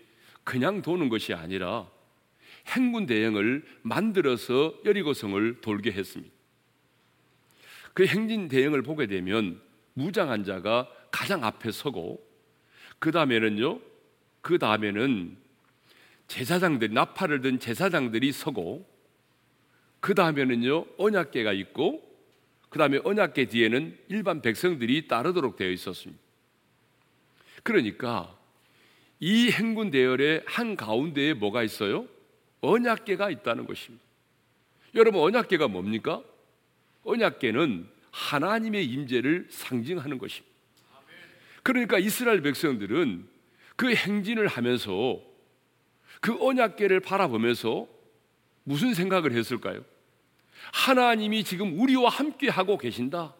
그냥 0.44 0.82
도는 0.82 1.08
것이 1.08 1.32
아니라 1.32 1.88
행군 2.66 3.06
대형을 3.06 3.64
만들어서 3.82 4.74
여리고성을 4.84 5.60
돌게 5.60 5.92
했습니다. 5.92 6.34
그 7.94 8.06
행진 8.06 8.48
대형을 8.48 8.82
보게 8.82 9.06
되면 9.06 9.60
무장한 9.94 10.44
자가 10.44 10.88
가장 11.10 11.44
앞에 11.44 11.70
서고 11.70 12.24
그 12.98 13.10
다음에는요. 13.10 13.80
그 14.40 14.58
다음에는 14.58 15.36
제사장들 16.28 16.94
나팔을 16.94 17.40
든 17.42 17.58
제사장들이 17.58 18.32
서고 18.32 18.88
그 20.00 20.14
다음에는요. 20.14 20.86
언약계가 20.98 21.52
있고 21.52 22.02
그 22.68 22.78
다음에 22.78 22.98
언약계 23.04 23.46
뒤에는 23.46 23.98
일반 24.08 24.40
백성들이 24.40 25.06
따르도록 25.06 25.56
되어 25.56 25.70
있었습니다. 25.70 26.20
그러니까 27.62 28.36
이 29.20 29.50
행군 29.50 29.90
대열의 29.90 30.42
한 30.46 30.74
가운데에 30.74 31.34
뭐가 31.34 31.62
있어요? 31.62 32.08
언약계가 32.62 33.30
있다는 33.30 33.66
것입니다. 33.66 34.02
여러분 34.94 35.20
언약계가 35.20 35.68
뭡니까? 35.68 36.22
언약계는 37.04 37.88
하나님의 38.12 38.84
임재를 38.86 39.48
상징하는 39.50 40.18
것입니다. 40.18 40.52
그러니까 41.62 41.98
이스라엘 41.98 42.42
백성들은 42.42 43.28
그 43.76 43.92
행진을 43.92 44.46
하면서 44.46 45.20
그 46.20 46.36
언약계를 46.40 47.00
바라보면서 47.00 47.88
무슨 48.64 48.94
생각을 48.94 49.32
했을까요? 49.32 49.84
하나님이 50.72 51.42
지금 51.42 51.80
우리와 51.80 52.08
함께 52.08 52.48
하고 52.48 52.78
계신다. 52.78 53.34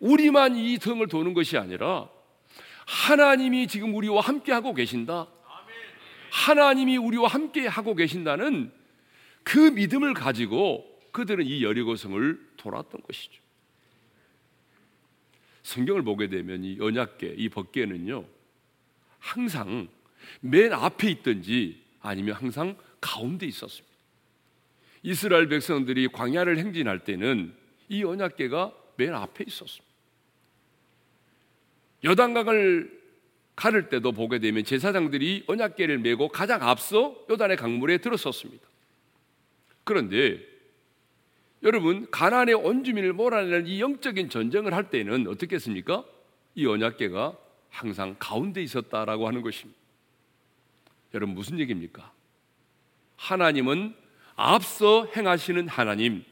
우리만 0.00 0.56
이 0.56 0.78
등을 0.78 1.06
도는 1.08 1.32
것이 1.32 1.56
아니라 1.56 2.08
하나님이 2.86 3.66
지금 3.66 3.94
우리와 3.94 4.20
함께 4.20 4.52
하고 4.52 4.74
계신다. 4.74 5.28
하나님이 6.30 6.96
우리와 6.96 7.28
함께 7.28 7.66
하고 7.66 7.94
계신다는 7.94 8.72
그 9.42 9.58
믿음을 9.58 10.12
가지고 10.14 10.95
그들은 11.16 11.46
이 11.46 11.64
여리고성을 11.64 12.46
돌았던 12.58 13.00
것이죠. 13.00 13.40
성경을 15.62 16.02
보게 16.02 16.28
되면 16.28 16.62
이 16.62 16.76
언약계, 16.78 17.36
이 17.38 17.48
법계는요, 17.48 18.22
항상 19.18 19.88
맨 20.40 20.74
앞에 20.74 21.10
있든지 21.12 21.82
아니면 22.00 22.34
항상 22.34 22.76
가운데 23.00 23.46
있었습니다. 23.46 23.96
이스라엘 25.04 25.48
백성들이 25.48 26.08
광야를 26.08 26.58
행진할 26.58 27.02
때는 27.04 27.54
이 27.88 28.04
언약계가 28.04 28.74
맨 28.98 29.14
앞에 29.14 29.44
있었습니다. 29.46 29.86
여단강을 32.04 32.94
가를 33.56 33.88
때도 33.88 34.12
보게 34.12 34.38
되면 34.38 34.64
제사장들이 34.64 35.44
언약계를 35.46 35.96
메고 35.96 36.28
가장 36.28 36.62
앞서 36.62 37.24
요단의 37.30 37.56
강물에 37.56 37.98
들어섰습니다. 37.98 38.68
그런데 39.82 40.55
여러분 41.66 42.06
가나안의 42.12 42.54
온주민을 42.54 43.12
몰아내는 43.12 43.66
이 43.66 43.80
영적인 43.80 44.30
전쟁을 44.30 44.72
할 44.72 44.88
때는 44.88 45.26
어떻게 45.26 45.56
했습니까? 45.56 46.04
이 46.54 46.64
언약계가 46.64 47.36
항상 47.70 48.14
가운데 48.20 48.62
있었다라고 48.62 49.26
하는 49.26 49.42
것입니다. 49.42 49.76
여러분 51.12 51.34
무슨 51.34 51.58
얘기입니까? 51.58 52.12
하나님은 53.16 53.96
앞서 54.36 55.06
행하시는 55.16 55.66
하나님, 55.66 56.24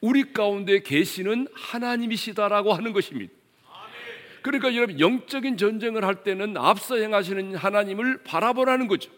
우리 0.00 0.32
가운데 0.32 0.80
계시는 0.80 1.48
하나님이시다라고 1.54 2.72
하는 2.72 2.92
것입니다. 2.92 3.32
그러니까 4.42 4.76
여러분 4.76 5.00
영적인 5.00 5.56
전쟁을 5.56 6.04
할 6.04 6.22
때는 6.22 6.56
앞서 6.56 6.94
행하시는 6.94 7.56
하나님을 7.56 8.22
바라보라는 8.22 8.86
거죠. 8.86 9.10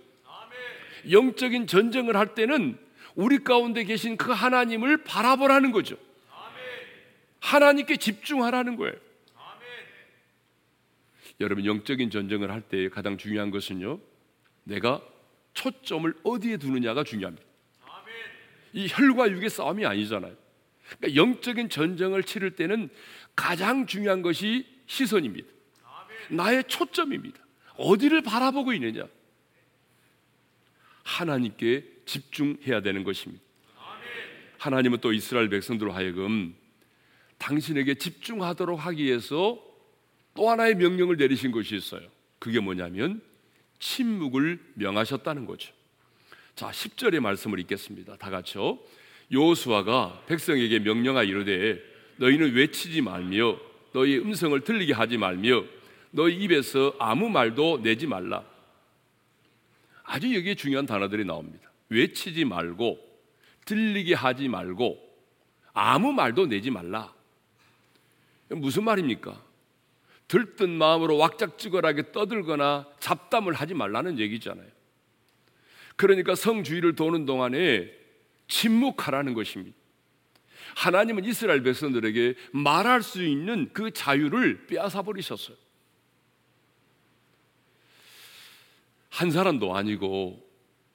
영적인 1.10 1.66
전쟁을 1.66 2.16
할 2.16 2.34
때는 2.34 2.78
우리 3.14 3.38
가운데 3.38 3.84
계신 3.84 4.16
그 4.16 4.32
하나님을 4.32 5.04
바라보라는 5.04 5.72
거죠. 5.72 5.96
하나님께 7.40 7.96
집중하라는 7.96 8.76
거예요. 8.76 8.94
여러분 11.40 11.64
영적인 11.64 12.10
전쟁을 12.10 12.50
할 12.50 12.60
때 12.68 12.88
가장 12.88 13.16
중요한 13.16 13.50
것은요. 13.50 13.98
내가 14.64 15.00
초점을 15.54 16.12
어디에 16.22 16.58
두느냐가 16.58 17.02
중요합니다. 17.02 17.44
이 18.72 18.86
혈과 18.88 19.30
육의 19.30 19.48
싸움이 19.50 19.84
아니잖아요. 19.86 20.36
그러니까 20.98 21.20
영적인 21.20 21.70
전쟁을 21.70 22.22
치를 22.24 22.56
때는 22.56 22.90
가장 23.34 23.86
중요한 23.86 24.22
것이 24.22 24.66
시선입니다. 24.86 25.48
나의 26.30 26.64
초점입니다. 26.64 27.38
어디를 27.76 28.22
바라보고 28.22 28.72
있느냐? 28.74 29.04
하나님께 31.02 31.84
집중해야 32.06 32.82
되는 32.82 33.04
것입니다. 33.04 33.42
하나님은 34.58 34.98
또 35.00 35.12
이스라엘 35.12 35.48
백성들로 35.48 35.92
하여금 35.92 36.54
당신에게 37.38 37.94
집중하도록 37.94 38.78
하기 38.86 39.04
위해서 39.04 39.62
또 40.34 40.50
하나의 40.50 40.74
명령을 40.74 41.16
내리신 41.16 41.50
것이 41.50 41.74
있어요. 41.74 42.02
그게 42.38 42.60
뭐냐면 42.60 43.22
침묵을 43.78 44.60
명하셨다는 44.74 45.46
거죠. 45.46 45.72
자, 46.54 46.70
10절의 46.70 47.20
말씀을 47.20 47.58
읽겠습니다. 47.60 48.16
다 48.16 48.30
같이요. 48.30 48.78
여호수아가 49.32 50.24
백성에게 50.26 50.80
명령하 50.80 51.22
이르되 51.22 51.80
너희는 52.16 52.52
외치지 52.52 53.00
말며 53.00 53.58
너희 53.92 54.18
음성을 54.18 54.60
들리게 54.60 54.92
하지 54.92 55.16
말며 55.16 55.64
너희 56.10 56.36
입에서 56.36 56.94
아무 56.98 57.30
말도 57.30 57.82
내지 57.82 58.06
말라. 58.06 58.44
아주 60.10 60.34
여기에 60.34 60.56
중요한 60.56 60.86
단어들이 60.86 61.24
나옵니다. 61.24 61.70
외치지 61.88 62.44
말고 62.44 62.98
들리게 63.64 64.14
하지 64.14 64.48
말고 64.48 64.98
아무 65.72 66.12
말도 66.12 66.46
내지 66.46 66.68
말라. 66.68 67.14
무슨 68.48 68.82
말입니까? 68.82 69.40
들뜬 70.26 70.70
마음으로 70.70 71.16
왁작지껄하게 71.16 72.10
떠들거나 72.10 72.88
잡담을 72.98 73.52
하지 73.52 73.74
말라는 73.74 74.18
얘기잖아요. 74.18 74.66
그러니까 75.94 76.34
성 76.34 76.64
주위를 76.64 76.96
도는 76.96 77.24
동안에 77.24 77.92
침묵하라는 78.48 79.34
것입니다. 79.34 79.76
하나님은 80.74 81.24
이스라엘 81.24 81.62
백성들에게 81.62 82.34
말할 82.52 83.04
수 83.04 83.24
있는 83.24 83.70
그 83.72 83.92
자유를 83.92 84.66
빼앗아 84.66 85.02
버리셨어요. 85.02 85.56
한 89.10 89.30
사람도 89.30 89.76
아니고 89.76 90.48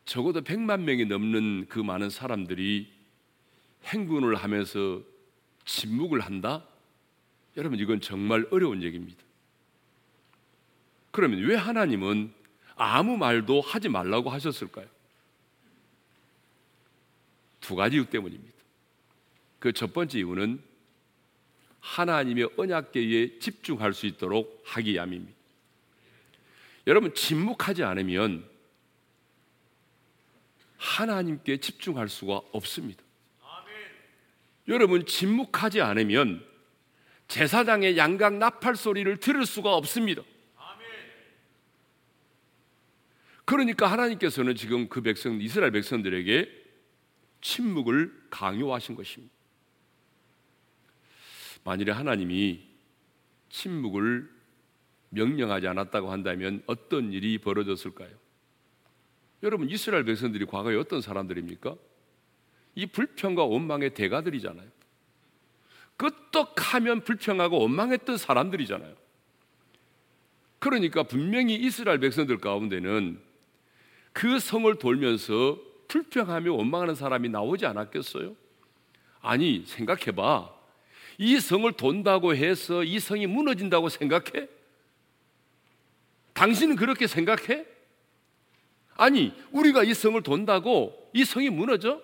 적어도 0.05 0.41
100만 0.41 0.81
명이 0.81 1.05
넘는 1.05 1.67
그 1.69 1.79
많은 1.79 2.09
사람들이 2.09 2.91
행군을 3.85 4.35
하면서 4.35 5.01
침묵을 5.65 6.21
한다? 6.21 6.65
여러분 7.57 7.79
이건 7.79 8.01
정말 8.01 8.47
어려운 8.51 8.83
얘기입니다. 8.83 9.23
그러면 11.11 11.39
왜 11.39 11.55
하나님은 11.55 12.33
아무 12.75 13.17
말도 13.17 13.61
하지 13.61 13.87
말라고 13.89 14.29
하셨을까요? 14.29 14.87
두 17.61 17.75
가지 17.75 17.95
이유 17.95 18.05
때문입니다. 18.05 18.53
그 19.59 19.71
첫 19.73 19.93
번째 19.93 20.19
이유는 20.19 20.61
하나님의 21.79 22.49
언약계에 22.57 23.39
집중할 23.39 23.93
수 23.93 24.05
있도록 24.05 24.61
하기 24.65 24.93
위함입니다. 24.93 25.33
여러분 26.87 27.13
침묵하지 27.13 27.83
않으면 27.83 28.47
하나님께 30.77 31.57
집중할 31.57 32.09
수가 32.09 32.41
없습니다. 32.51 33.03
여러분 34.67 35.05
침묵하지 35.05 35.81
않으면 35.81 36.45
제사장의 37.27 37.97
양각 37.97 38.35
나팔 38.35 38.75
소리를 38.75 39.17
들을 39.17 39.45
수가 39.45 39.75
없습니다. 39.75 40.23
그러니까 43.45 43.91
하나님께서는 43.91 44.55
지금 44.55 44.89
그 44.89 45.01
백성 45.01 45.39
이스라엘 45.39 45.71
백성들에게 45.71 46.65
침묵을 47.41 48.27
강요하신 48.31 48.95
것입니다. 48.95 49.33
만일에 51.63 51.91
하나님이 51.91 52.67
침묵을 53.49 54.34
명령하지 55.15 55.67
않았다고 55.67 56.11
한다면 56.11 56.61
어떤 56.67 57.11
일이 57.11 57.37
벌어졌을까요? 57.39 58.09
여러분 59.43 59.69
이스라엘 59.69 60.03
백성들이 60.03 60.45
과거에 60.45 60.75
어떤 60.75 61.01
사람들입니까? 61.01 61.75
이 62.75 62.85
불평과 62.85 63.43
원망의 63.45 63.93
대가들이잖아요. 63.93 64.67
끄떡하면 65.97 67.01
불평하고 67.01 67.59
원망했던 67.59 68.17
사람들이잖아요. 68.17 68.95
그러니까 70.59 71.03
분명히 71.03 71.55
이스라엘 71.55 71.99
백성들 71.99 72.37
가운데는 72.37 73.19
그 74.13 74.39
성을 74.39 74.73
돌면서 74.77 75.59
불평하며 75.87 76.53
원망하는 76.53 76.95
사람이 76.95 77.29
나오지 77.29 77.65
않았겠어요? 77.65 78.35
아니, 79.21 79.63
생각해봐. 79.65 80.53
이 81.17 81.39
성을 81.39 81.71
돈다고 81.73 82.35
해서 82.35 82.83
이 82.83 82.99
성이 82.99 83.27
무너진다고 83.27 83.89
생각해? 83.89 84.47
당신은 86.35 86.75
그렇게 86.75 87.07
생각해? 87.07 87.65
아니, 88.97 89.33
우리가 89.51 89.83
이 89.83 89.93
성을 89.93 90.21
돈다고 90.21 91.09
이 91.13 91.25
성이 91.25 91.49
무너져? 91.49 92.01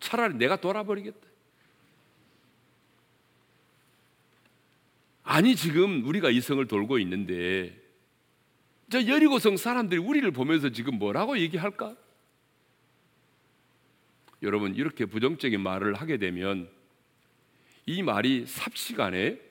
차라리 0.00 0.34
내가 0.34 0.56
돌아버리겠다. 0.56 1.28
아니, 5.22 5.54
지금 5.54 6.04
우리가 6.06 6.30
이 6.30 6.40
성을 6.40 6.66
돌고 6.66 6.98
있는데, 7.00 7.78
저 8.90 9.06
여리고성 9.06 9.58
사람들이 9.58 10.00
우리를 10.00 10.28
보면서 10.30 10.70
지금 10.70 10.98
뭐라고 10.98 11.38
얘기할까? 11.38 11.94
여러분, 14.42 14.74
이렇게 14.74 15.04
부정적인 15.04 15.60
말을 15.60 15.94
하게 15.94 16.16
되면 16.16 16.68
이 17.84 18.02
말이 18.02 18.46
삽시간에 18.46 19.49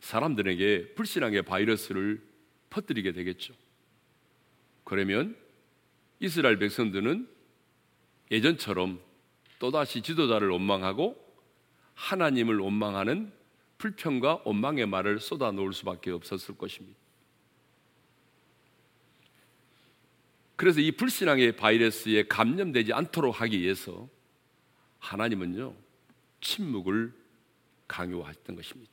사람들에게 0.00 0.94
불신앙의 0.94 1.42
바이러스를 1.42 2.22
퍼뜨리게 2.70 3.12
되겠죠. 3.12 3.54
그러면 4.84 5.36
이스라엘 6.20 6.58
백성들은 6.58 7.28
예전처럼 8.30 9.00
또다시 9.58 10.02
지도자를 10.02 10.48
원망하고 10.48 11.16
하나님을 11.94 12.58
원망하는 12.58 13.32
불평과 13.78 14.42
원망의 14.44 14.86
말을 14.86 15.20
쏟아 15.20 15.50
놓을 15.50 15.72
수밖에 15.72 16.10
없었을 16.10 16.56
것입니다. 16.56 16.98
그래서 20.56 20.80
이 20.80 20.90
불신앙의 20.90 21.56
바이러스에 21.56 22.24
감염되지 22.24 22.92
않도록 22.92 23.40
하기 23.40 23.60
위해서 23.60 24.08
하나님은요 24.98 25.74
침묵을 26.40 27.12
강요하셨던 27.86 28.56
것입니다. 28.56 28.92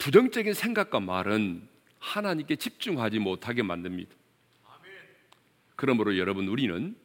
부정적인 0.00 0.54
생각과 0.54 0.98
말은 0.98 1.68
하나님께 1.98 2.56
집중하지 2.56 3.18
못하게 3.18 3.62
만듭니다. 3.62 4.10
그러므로 5.76 6.16
여러분 6.16 6.48
우리는 6.48 6.96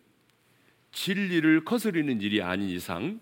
진리를 0.94 1.66
거스르는 1.66 2.22
일이 2.22 2.42
아닌 2.42 2.70
이상 2.70 3.20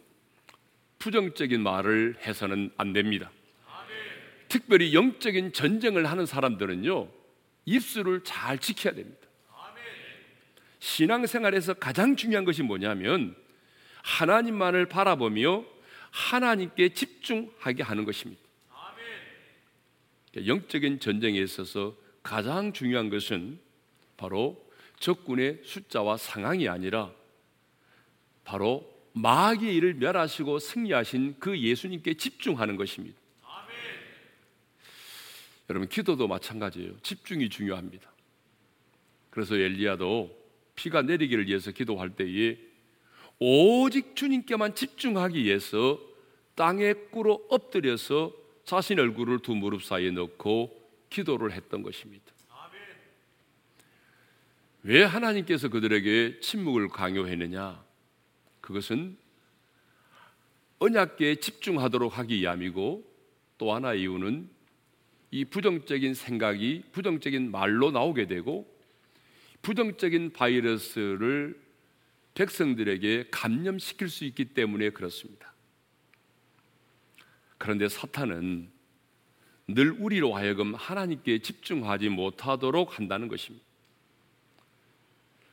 부정적인 1.00 1.62
말을 1.62 2.18
해서는 2.22 2.72
안 2.78 2.94
됩니다. 2.94 3.32
특별히 4.48 4.94
영적인 4.94 5.54
전쟁을 5.54 6.06
하는 6.06 6.28
사람들은요 6.28 7.10
입술을 7.66 8.24
잘 8.24 8.60
지켜야 8.60 8.94
됩니다. 8.94 9.28
신앙생활에서 10.78 11.74
가장 11.74 12.16
중요한 12.16 12.46
것이 12.46 12.62
뭐냐면 12.62 13.36
하나님만을 14.04 14.86
바라보며 14.86 15.66
하나님께 16.12 16.94
집중하게 16.94 17.82
하는 17.82 18.06
것입니다. 18.06 18.43
영적인 20.36 21.00
전쟁에 21.00 21.40
있어서 21.40 21.96
가장 22.22 22.74
중요한 22.74 23.10
것은 23.10 23.60
바로 24.18 24.64
적군의 25.00 25.62
숫자와 25.64 26.18
상황이 26.18 26.68
아니라 26.68 27.12
바로 28.44 28.90
마귀의 29.14 29.76
일을 29.76 29.94
멸하시고 29.96 30.60
승리하신 30.60 31.36
그 31.40 31.60
예수님께 31.60 32.16
집중하는 32.16 32.78
것입니다. 32.78 33.18
여러분 35.70 35.88
기도도 35.88 36.28
마찬가지예요. 36.28 36.98
집중이 37.02 37.50
중요합니다. 37.50 38.12
그래서 39.30 39.56
엘리야도 39.56 40.44
피가 40.76 41.04
내리기를 41.04 41.48
위해서 41.48 41.72
기도할 41.72 42.10
때에 42.12 42.58
오직 43.40 44.16
주님께만 44.16 44.76
집중하기 44.76 45.44
위해서 45.44 46.00
땅에 46.56 46.94
꿇어 46.94 47.40
엎드려서 47.50 48.43
자신 48.66 49.00
얼굴을 49.00 49.40
두 49.40 49.56
무릎 49.56 49.84
사이에 49.84 50.12
넣고 50.12 50.82
기도를 51.10 51.52
했던 51.52 51.84
것입니다. 51.84 52.34
왜 54.84 55.04
하나님께서 55.04 55.70
그들에게 55.70 56.40
침묵을 56.42 56.90
강요했느냐? 56.90 57.84
그것은 58.60 59.18
언약계에 60.80 61.36
집중하도록 61.36 62.18
하기 62.18 62.42
위함이고 62.42 63.10
또 63.58 63.74
하나 63.74 63.94
이유는 63.94 64.50
이 65.32 65.46
부정적인 65.46 66.14
생각이 66.14 66.84
부정적인 66.92 67.50
말로 67.50 67.92
나오게 67.92 68.28
되고 68.28 68.70
부정적인 69.62 70.34
바이러스를 70.34 71.58
백성들에게 72.36 73.28
감염시킬 73.32 74.10
수 74.10 74.26
있기 74.26 74.46
때문에 74.46 74.90
그렇습니다. 74.90 75.53
그런데 77.64 77.88
사탄은 77.88 78.70
늘 79.70 79.92
우리로 79.92 80.36
하여금 80.36 80.76
하나님께 80.76 81.40
집중하지 81.40 82.10
못하도록 82.10 82.98
한다는 82.98 83.30
것입니다. 83.30 83.66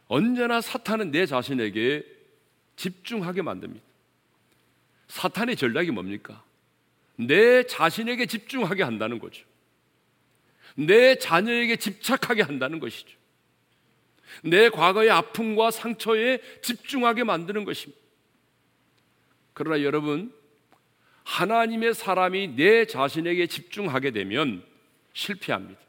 언제나 0.09 0.61
사탄은 0.61 1.13
내 1.13 1.25
자신에게 1.25 2.05
집중하게 2.75 3.43
만듭니다. 3.43 3.87
사탄의 5.07 5.55
전략이 5.55 5.93
뭡니까? 5.93 6.43
내 7.15 7.63
자신에게 7.63 8.27
집중하게 8.27 8.83
한다는 8.83 9.21
거죠. 9.21 9.47
내 10.75 11.15
자녀에게 11.15 11.77
집착하게 11.77 12.43
한다는 12.43 12.81
것이죠. 12.81 13.17
내 14.43 14.69
과거의 14.69 15.11
아픔과 15.11 15.71
상처에 15.71 16.41
집중하게 16.61 17.23
만드는 17.23 17.65
것입니다. 17.65 18.03
그러나 19.53 19.85
여러분, 19.85 20.40
하나님의 21.31 21.95
사람이 21.95 22.57
내 22.57 22.87
자신에게 22.87 23.47
집중하게 23.47 24.11
되면 24.11 24.65
실패합니다. 25.15 25.81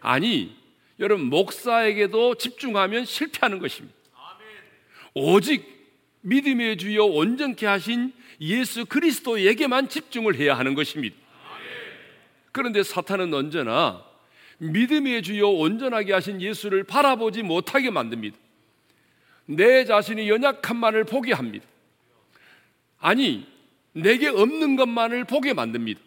아니, 0.00 0.56
여러분, 1.00 1.26
목사에게도 1.26 2.36
집중하면 2.36 3.04
실패하는 3.04 3.58
것입니다. 3.58 3.96
오직 5.12 5.66
믿음의 6.20 6.76
주여 6.76 7.04
온전케 7.04 7.66
하신 7.66 8.12
예수 8.40 8.86
그리스도에게만 8.86 9.88
집중을 9.88 10.36
해야 10.36 10.56
하는 10.56 10.74
것입니다. 10.74 11.16
그런데 12.52 12.84
사탄은 12.84 13.34
언제나 13.34 14.04
믿음의 14.58 15.22
주여 15.22 15.48
온전하게 15.48 16.12
하신 16.12 16.40
예수를 16.40 16.84
바라보지 16.84 17.42
못하게 17.42 17.90
만듭니다. 17.90 18.38
내 19.46 19.84
자신이 19.84 20.28
연약한만을 20.28 21.04
보게 21.04 21.32
합니다. 21.32 21.66
아니, 22.98 23.50
내게 23.92 24.28
없는 24.28 24.76
것만을 24.76 25.24
보게 25.24 25.52
만듭니다. 25.52 26.00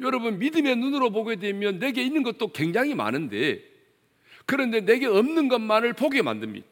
여러분, 0.00 0.38
믿음의 0.38 0.76
눈으로 0.76 1.10
보게 1.10 1.36
되면 1.36 1.78
내게 1.78 2.02
있는 2.02 2.22
것도 2.22 2.48
굉장히 2.48 2.94
많은데, 2.94 3.62
그런데 4.46 4.80
내게 4.80 5.06
없는 5.06 5.48
것만을 5.48 5.92
보게 5.92 6.22
만듭니다. 6.22 6.66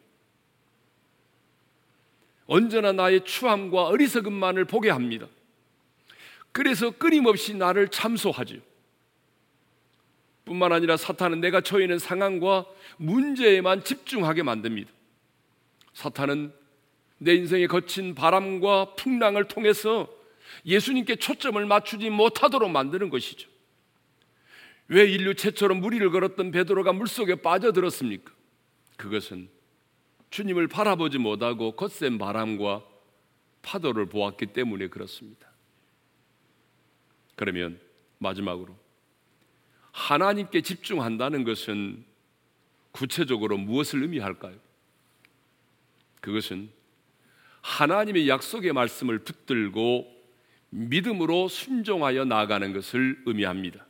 언제나 2.47 2.93
나의 2.93 3.25
추함과 3.25 3.87
어리석음만을 3.87 4.65
보게 4.67 4.91
합니다. 4.91 5.27
그래서 6.51 6.91
끊임없이 6.91 7.55
나를 7.55 7.89
참소하죠. 7.89 8.57
뿐만 10.45 10.73
아니라 10.73 10.97
사탄은 10.97 11.41
내가 11.41 11.61
처해 11.61 11.85
있는 11.85 11.99
상황과 11.99 12.67
문제에만 12.99 13.85
집중하게 13.85 14.43
만듭니다. 14.43 14.91
사탄은 15.95 16.53
내 17.23 17.35
인생의 17.35 17.69
거친 17.69 18.15
바람과 18.15 18.95
풍랑을 18.97 19.47
통해서 19.47 20.09
예수님께 20.67 21.17
초점을 21.17 21.65
맞추지 21.65 22.11
못하도록 22.11 22.69
만드는 22.69 23.11
것이죠. 23.11 23.49
왜 24.89 25.05
인류 25.05 25.35
최초로 25.35 25.77
무리를 25.77 26.11
걸었던 26.11 26.51
베드로가 26.51 26.93
물속에 26.93 27.37
빠져들었습니까? 27.37 28.33
그것은 28.97 29.49
주님을 30.31 30.67
바라보지 30.67 31.19
못하고 31.19 31.77
거센 31.77 32.19
바람과 32.19 32.85
파도를 33.63 34.07
보았기 34.07 34.47
때문에 34.47 34.89
그렇습니다. 34.89 35.49
그러면 37.37 37.81
마지막으로 38.19 38.77
하나님께 39.93 40.63
집중한다는 40.63 41.45
것은 41.45 42.05
구체적으로 42.91 43.59
무엇을 43.59 44.03
의미할까요? 44.03 44.57
그것은 46.21 46.71
하나님의 47.63 48.29
약속의 48.29 48.73
말씀을 48.73 49.21
붙들고 49.21 50.07
믿음으로 50.71 51.49
순종하여 51.49 52.25
나아가는 52.25 52.73
것을 52.73 53.19
의미합니다. 53.27 53.87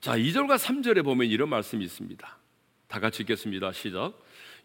자, 0.00 0.16
2절과 0.16 0.56
3절에 0.56 1.04
보면 1.04 1.28
이런 1.28 1.50
말씀이 1.50 1.84
있습니다. 1.84 2.38
다 2.88 3.00
같이 3.00 3.22
읽겠습니다. 3.22 3.72
시작. 3.72 4.14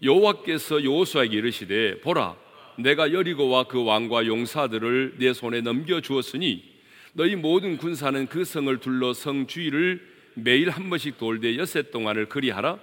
여호와께서 0.01 0.83
여호수아에게 0.83 1.37
이르시되 1.37 2.01
보라 2.01 2.35
내가 2.77 3.13
여리고와 3.13 3.67
그 3.67 3.83
왕과 3.83 4.25
용사들을 4.25 5.15
내 5.19 5.33
손에 5.33 5.61
넘겨 5.61 6.01
주었으니 6.01 6.75
너희 7.13 7.35
모든 7.35 7.77
군사는 7.77 8.27
그 8.27 8.43
성을 8.43 8.77
둘러 8.79 9.13
성 9.13 9.47
주위를 9.47 10.05
매일 10.33 10.69
한 10.69 10.89
번씩 10.89 11.17
돌되 11.17 11.57
여섯 11.57 11.91
동안을 11.91 12.27
그리하라. 12.27 12.77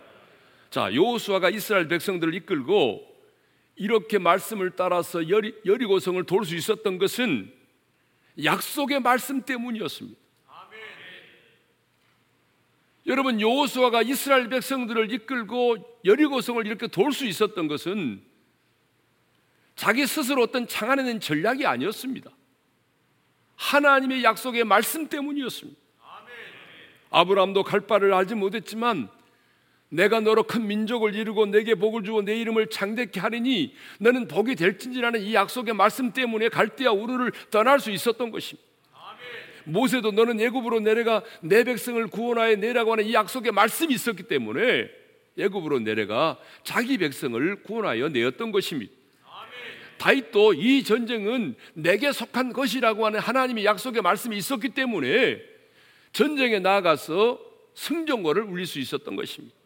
자, 0.71 0.95
여호수아가 0.95 1.51
이스라엘 1.51 1.89
백성들을 1.89 2.35
이끌고 2.35 3.12
이렇게 3.77 4.19
말씀을 4.19 4.73
따라서 4.77 5.29
여리, 5.29 5.55
여리고성을 5.65 6.23
돌 6.25 6.45
수 6.45 6.55
있었던 6.55 6.99
것은 6.99 7.53
약속의 8.43 9.01
말씀 9.01 9.43
때문이었습니다. 9.43 10.19
아멘. 10.49 10.81
여러분 13.07 13.41
여호수아가 13.41 14.03
이스라엘 14.03 14.49
백성들을 14.49 15.13
이끌고 15.13 16.01
여리고성을 16.05 16.67
이렇게 16.67 16.87
돌 16.87 17.13
수 17.13 17.27
있었던 17.27 17.69
것은 17.69 18.23
자기 19.75 20.07
스스로 20.07 20.43
어떤 20.43 20.67
창안해낸 20.67 21.21
전략이 21.21 21.67
아니었습니다. 21.67 22.31
하나님의 23.57 24.23
약속의 24.25 24.65
말씀 24.65 25.09
때문이었습니다. 25.09 25.81
아브라함도 27.11 27.63
갈 27.63 27.81
바를 27.81 28.15
알지 28.15 28.35
못했지만 28.35 29.11
내가 29.93 30.21
너로 30.21 30.45
큰 30.45 30.67
민족을 30.67 31.15
이루고 31.15 31.47
내게 31.47 31.75
복을 31.75 32.03
주고 32.03 32.23
내 32.23 32.35
이름을 32.41 32.69
창대케 32.69 33.21
하리니 33.21 33.75
너는 34.01 34.27
복이 34.27 34.57
될진지라는 34.57 35.21
이 35.21 35.35
약속의 35.35 35.75
말씀 35.75 36.13
때문에 36.13 36.49
갈대아 36.49 36.93
우르를 36.93 37.33
떠날 37.51 37.79
수 37.79 37.91
있었던 37.91 38.31
것입니다. 38.31 38.67
모세도 39.65 40.13
너는 40.13 40.41
애굽으로 40.41 40.81
내려가 40.81 41.23
내 41.43 41.63
백성을 41.63 42.05
구원하여 42.07 42.57
내라고 42.57 42.93
하는 42.93 43.05
이 43.05 43.13
약속의 43.13 43.53
말씀이 43.53 43.93
있었기 43.93 44.25
때문에 44.25 44.89
애굽으로 45.39 45.81
내려가 45.81 46.39
자기 46.65 46.97
백성을 46.97 47.63
구원하여 47.63 48.09
내었던 48.09 48.51
것입니다. 48.51 48.93
다윗도 49.99 50.55
이 50.55 50.83
전쟁은 50.85 51.55
내게 51.75 52.13
속한 52.13 52.55
것이라고 52.55 53.05
하는 53.05 53.21
하나님의 53.21 53.67
약속의 53.67 54.01
말씀이 54.01 54.39
있었기 54.39 54.71
때문에 54.71 55.39
전쟁에 56.13 56.61
나아가서 56.61 57.39
승전거를 57.75 58.43
울릴 58.45 58.67
수 58.67 58.79
있었던 58.79 59.17
것입니다. 59.17 59.62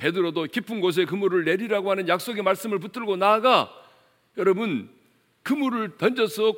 베드로도 0.00 0.44
깊은 0.44 0.80
곳에 0.80 1.04
그물을 1.04 1.44
내리라고 1.44 1.90
하는 1.90 2.08
약속의 2.08 2.42
말씀을 2.42 2.78
붙들고 2.78 3.16
나아가 3.16 3.70
여러분 4.38 4.90
그물을 5.42 5.98
던져서 5.98 6.54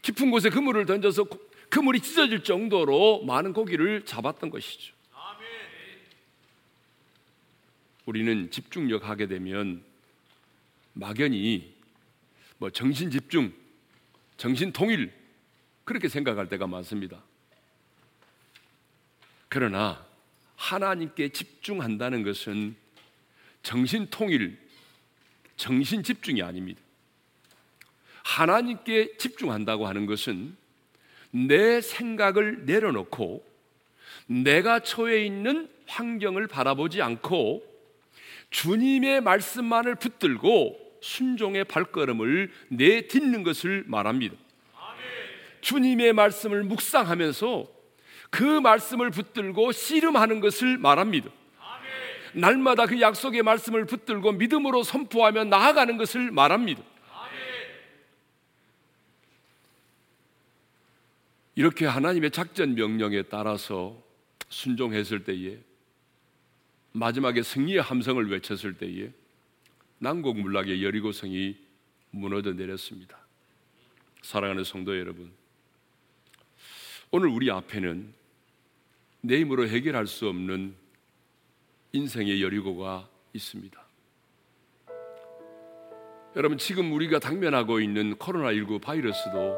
깊은 0.00 0.30
곳에 0.30 0.48
그물을 0.48 0.86
던져서 0.86 1.26
그물이 1.68 2.00
찢어질 2.00 2.42
정도로 2.42 3.24
많은 3.24 3.52
고기를 3.52 4.06
잡았던 4.06 4.48
것이죠. 4.48 4.94
우리는 8.06 8.50
집중력 8.50 9.08
하게 9.08 9.26
되면 9.26 9.82
막연히 10.94 11.74
뭐 12.56 12.70
정신 12.70 13.10
집중, 13.10 13.52
정신 14.38 14.72
통일 14.72 15.12
그렇게 15.84 16.08
생각할 16.08 16.48
때가 16.48 16.66
많습니다. 16.66 17.20
그러나 19.48 20.05
하나님께 20.56 21.28
집중한다는 21.30 22.22
것은 22.22 22.74
정신 23.62 24.06
통일, 24.10 24.58
정신 25.56 26.02
집중이 26.02 26.42
아닙니다. 26.42 26.80
하나님께 28.24 29.16
집중한다고 29.18 29.86
하는 29.86 30.06
것은 30.06 30.56
내 31.30 31.80
생각을 31.80 32.64
내려놓고 32.64 33.44
내가 34.26 34.80
처해 34.80 35.24
있는 35.24 35.68
환경을 35.86 36.46
바라보지 36.46 37.02
않고 37.02 37.64
주님의 38.50 39.20
말씀만을 39.20 39.96
붙들고 39.96 40.98
순종의 41.00 41.64
발걸음을 41.64 42.50
내딛는 42.68 43.42
것을 43.42 43.84
말합니다. 43.86 44.34
주님의 45.60 46.12
말씀을 46.12 46.62
묵상하면서 46.64 47.75
그 48.30 48.42
말씀을 48.42 49.10
붙들고 49.10 49.72
씨름하는 49.72 50.40
것을 50.40 50.78
말합니다. 50.78 51.30
날마다 52.34 52.86
그 52.86 53.00
약속의 53.00 53.42
말씀을 53.42 53.86
붙들고 53.86 54.32
믿음으로 54.32 54.82
선포하며 54.82 55.44
나아가는 55.44 55.96
것을 55.96 56.30
말합니다. 56.30 56.82
이렇게 61.54 61.86
하나님의 61.86 62.30
작전 62.32 62.74
명령에 62.74 63.22
따라서 63.22 64.02
순종했을 64.50 65.24
때에 65.24 65.58
마지막에 66.92 67.42
승리의 67.42 67.80
함성을 67.80 68.30
외쳤을 68.30 68.74
때에 68.74 69.10
난곡 69.98 70.38
물락의 70.38 70.84
여리고성이 70.84 71.56
무너져 72.10 72.52
내렸습니다. 72.52 73.18
사랑하는 74.20 74.64
성도 74.64 74.98
여러분, 74.98 75.32
오늘 77.10 77.28
우리 77.28 77.50
앞에는 77.50 78.12
내 79.20 79.40
힘으로 79.40 79.66
해결할 79.66 80.06
수 80.06 80.28
없는 80.28 80.74
인생의 81.92 82.42
여리고가 82.42 83.08
있습니다. 83.32 83.86
여러분, 86.36 86.58
지금 86.58 86.92
우리가 86.92 87.18
당면하고 87.18 87.80
있는 87.80 88.14
코로나19 88.16 88.80
바이러스도 88.80 89.56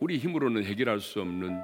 우리 0.00 0.18
힘으로는 0.18 0.64
해결할 0.64 1.00
수 1.00 1.20
없는 1.20 1.62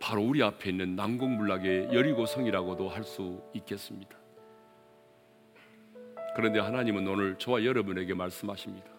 바로 0.00 0.22
우리 0.22 0.42
앞에 0.42 0.70
있는 0.70 0.94
난공불락의 0.96 1.94
여리고성이라고도 1.94 2.88
할 2.88 3.04
수 3.04 3.42
있겠습니다. 3.54 4.16
그런데 6.34 6.58
하나님은 6.60 7.08
오늘 7.08 7.38
저와 7.38 7.64
여러분에게 7.64 8.12
말씀하십니다. 8.12 8.90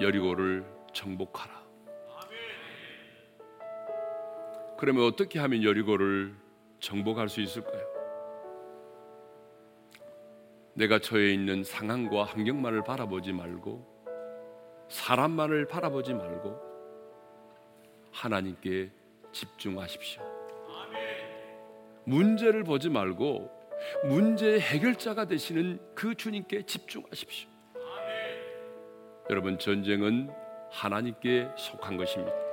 여리고를 0.00 0.66
정복하라. 0.92 1.67
그러면 4.78 5.06
어떻게 5.06 5.40
하면 5.40 5.64
여리고를 5.64 6.34
정복할 6.78 7.28
수 7.28 7.40
있을까요? 7.40 7.84
내가 10.74 11.00
처해 11.00 11.32
있는 11.32 11.64
상황과 11.64 12.22
환경만을 12.22 12.84
바라보지 12.84 13.32
말고 13.32 14.86
사람만을 14.88 15.66
바라보지 15.66 16.14
말고 16.14 16.56
하나님께 18.12 18.92
집중하십시오. 19.32 20.22
문제를 22.04 22.62
보지 22.62 22.88
말고 22.88 23.50
문제의 24.04 24.60
해결자가 24.60 25.26
되시는 25.26 25.80
그 25.96 26.14
주님께 26.14 26.62
집중하십시오. 26.62 27.50
여러분 29.28 29.58
전쟁은 29.58 30.30
하나님께 30.70 31.50
속한 31.56 31.96
것입니다. 31.96 32.47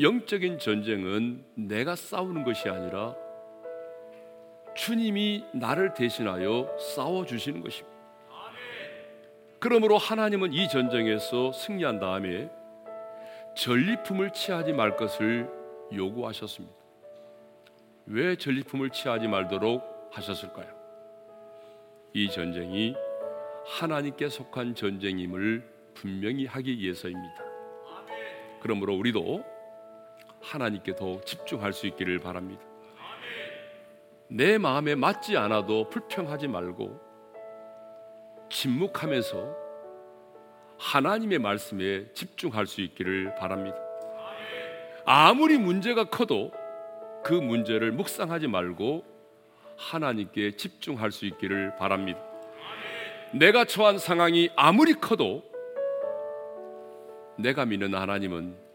영적인 0.00 0.60
전쟁은 0.60 1.44
내가 1.56 1.96
싸우는 1.96 2.44
것이 2.44 2.68
아니라 2.68 3.16
주님이 4.76 5.44
나를 5.52 5.92
대신하여 5.94 6.76
싸워 6.94 7.26
주시는 7.26 7.62
것입니다. 7.62 7.98
그러므로 9.58 9.98
하나님은 9.98 10.52
이 10.52 10.68
전쟁에서 10.68 11.50
승리한 11.50 11.98
다음에 11.98 12.48
전리품을 13.56 14.32
취하지 14.32 14.72
말 14.72 14.96
것을 14.96 15.50
요구하셨습니다. 15.92 16.76
왜 18.06 18.36
전리품을 18.36 18.90
취하지 18.90 19.26
말도록 19.26 19.82
하셨을까요? 20.12 20.68
이 22.12 22.30
전쟁이 22.30 22.94
하나님께 23.66 24.28
속한 24.28 24.76
전쟁임을 24.76 25.68
분명히 25.94 26.46
하기 26.46 26.78
위해서입니다. 26.78 27.44
그러므로 28.60 28.94
우리도 28.94 29.57
하나님께 30.48 30.96
더 30.96 31.20
집중할 31.20 31.74
수 31.74 31.86
있기를 31.86 32.20
바랍니다. 32.20 32.62
내 34.28 34.56
마음에 34.56 34.94
맞지 34.94 35.36
않아도 35.36 35.88
불평하지 35.90 36.48
말고 36.48 36.98
침묵하면서 38.50 39.56
하나님의 40.78 41.38
말씀에 41.38 42.12
집중할 42.12 42.66
수 42.66 42.80
있기를 42.80 43.34
바랍니다. 43.34 43.76
아무리 45.04 45.58
문제가 45.58 46.04
커도 46.04 46.52
그 47.24 47.34
문제를 47.34 47.92
묵상하지 47.92 48.48
말고 48.48 49.04
하나님께 49.76 50.56
집중할 50.56 51.12
수 51.12 51.26
있기를 51.26 51.76
바랍니다. 51.76 52.20
내가 53.32 53.66
처한 53.66 53.98
상황이 53.98 54.50
아무리 54.56 54.94
커도 54.94 55.42
내가 57.36 57.66
믿는 57.66 57.94
하나님은 57.94 58.67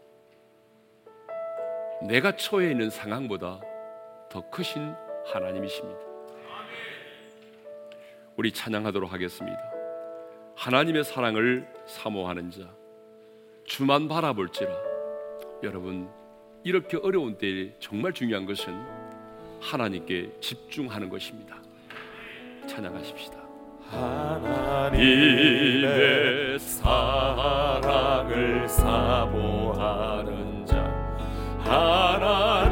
내가 2.04 2.36
처해 2.36 2.70
있는 2.72 2.90
상황보다 2.90 3.60
더 4.28 4.50
크신 4.50 4.94
하나님이십니다. 5.32 6.00
우리 8.36 8.52
찬양하도록 8.52 9.10
하겠습니다. 9.10 9.58
하나님의 10.54 11.04
사랑을 11.04 11.66
사모하는 11.86 12.50
자, 12.50 12.68
주만 13.64 14.06
바라볼지라. 14.06 14.70
여러분, 15.62 16.10
이렇게 16.62 16.98
어려운 16.98 17.38
때에 17.38 17.72
정말 17.78 18.12
중요한 18.12 18.44
것은 18.44 18.74
하나님께 19.60 20.30
집중하는 20.40 21.08
것입니다. 21.08 21.56
찬양하십시다. 22.66 23.38
하나님의 23.88 24.98
사랑을 26.58 28.68
사모하는 28.68 30.34
자 30.34 30.43
하나 31.66 32.63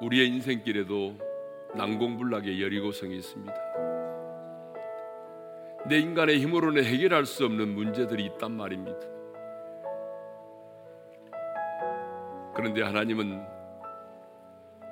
우리의 0.00 0.28
인생길에도 0.28 1.14
난공불락의 1.74 2.62
여리고성이 2.62 3.16
있습니다. 3.16 3.54
내 5.88 5.98
인간의 5.98 6.38
힘으로는 6.40 6.84
해결할 6.84 7.24
수 7.24 7.44
없는 7.44 7.74
문제들이 7.74 8.24
있단 8.26 8.52
말입니다. 8.52 8.98
그런데 12.54 12.82
하나님은 12.82 13.44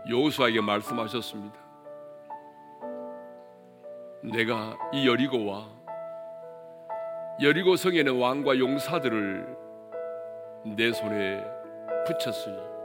여호수아에게 0.09 0.61
말씀하셨습니다. 0.61 1.55
내가 4.23 4.77
이 4.93 5.07
여리고와 5.07 5.69
여리고 7.43 7.77
성에는 7.77 8.19
왕과 8.19 8.59
용사들을 8.59 9.57
내 10.77 10.93
손에 10.93 11.45
붙였으니 12.07 12.76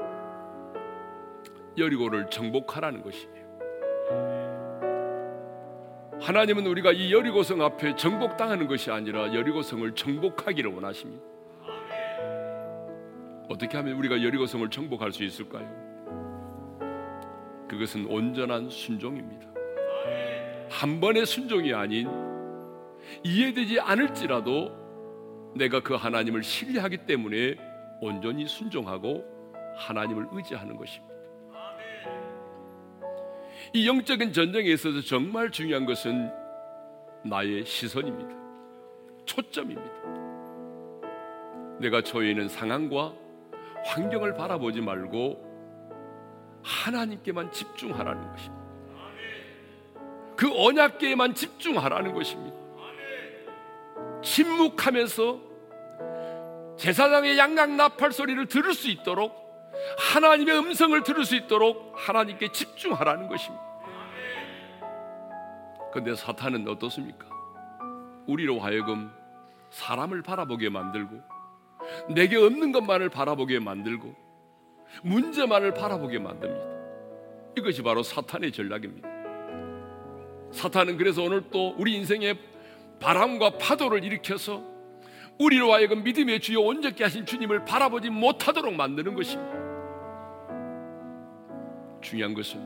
여리고를 1.81 2.29
정복하라는 2.29 3.01
것이에요. 3.01 3.41
하나님은 6.21 6.67
우리가 6.67 6.91
이 6.91 7.11
여리고성 7.11 7.61
앞에 7.61 7.95
정복당하는 7.95 8.67
것이 8.67 8.91
아니라 8.91 9.33
여리고성을 9.33 9.93
정복하기를 9.95 10.71
원하십니다. 10.71 11.23
어떻게 13.49 13.75
하면 13.77 13.95
우리가 13.95 14.23
여리고성을 14.23 14.69
정복할 14.69 15.11
수 15.11 15.23
있을까요? 15.23 15.67
그것은 17.67 18.05
온전한 18.05 18.69
순종입니다. 18.69 19.47
한 20.69 21.01
번의 21.01 21.25
순종이 21.25 21.73
아닌 21.73 22.07
이해되지 23.23 23.79
않을지라도 23.79 24.71
내가 25.55 25.81
그 25.81 25.95
하나님을 25.95 26.43
신뢰하기 26.43 27.05
때문에 27.05 27.55
온전히 27.99 28.47
순종하고 28.47 29.25
하나님을 29.75 30.27
의지하는 30.31 30.77
것입니다. 30.77 31.10
이 33.73 33.87
영적인 33.87 34.33
전쟁에 34.33 34.69
있어서 34.69 35.01
정말 35.01 35.51
중요한 35.51 35.85
것은 35.85 36.31
나의 37.23 37.65
시선입니다. 37.65 38.35
초점입니다. 39.25 39.91
내가 41.79 42.01
처해 42.01 42.31
있는 42.31 42.47
상황과 42.47 43.13
환경을 43.85 44.35
바라보지 44.35 44.81
말고 44.81 45.51
하나님께만 46.63 47.51
집중하라는 47.51 48.29
것입니다. 48.31 48.61
그 50.35 50.51
언약계에만 50.53 51.35
집중하라는 51.35 52.13
것입니다. 52.13 52.57
침묵하면서 54.23 55.39
제사장의 56.77 57.37
양각 57.37 57.71
나팔 57.71 58.11
소리를 58.11 58.47
들을 58.47 58.73
수 58.73 58.89
있도록 58.89 59.40
하나님의 59.97 60.57
음성을 60.57 61.03
들을 61.03 61.25
수 61.25 61.35
있도록 61.35 61.93
하나님께 61.95 62.51
집중하라는 62.51 63.27
것입니다. 63.27 63.71
그런데 65.91 66.15
사탄은 66.15 66.67
어떻습니까? 66.67 67.27
우리로 68.27 68.59
하여금 68.59 69.11
사람을 69.69 70.21
바라보게 70.21 70.69
만들고 70.69 71.21
내게 72.13 72.37
없는 72.37 72.71
것만을 72.71 73.09
바라보게 73.09 73.59
만들고 73.59 74.15
문제만을 75.03 75.73
바라보게 75.73 76.19
만듭니다. 76.19 76.71
이것이 77.57 77.81
바로 77.81 78.03
사탄의 78.03 78.51
전략입니다. 78.51 79.09
사탄은 80.51 80.97
그래서 80.97 81.23
오늘 81.23 81.43
또 81.49 81.75
우리 81.77 81.95
인생에 81.95 82.35
바람과 82.99 83.57
파도를 83.57 84.03
일으켜서 84.03 84.63
우리로 85.39 85.73
하여금 85.73 86.03
믿음의 86.03 86.39
주여 86.39 86.59
온전케 86.59 87.03
하신 87.03 87.25
주님을 87.25 87.65
바라보지 87.65 88.09
못하도록 88.09 88.73
만드는 88.73 89.15
것입니다. 89.15 89.60
중요한 92.01 92.33
것은 92.33 92.61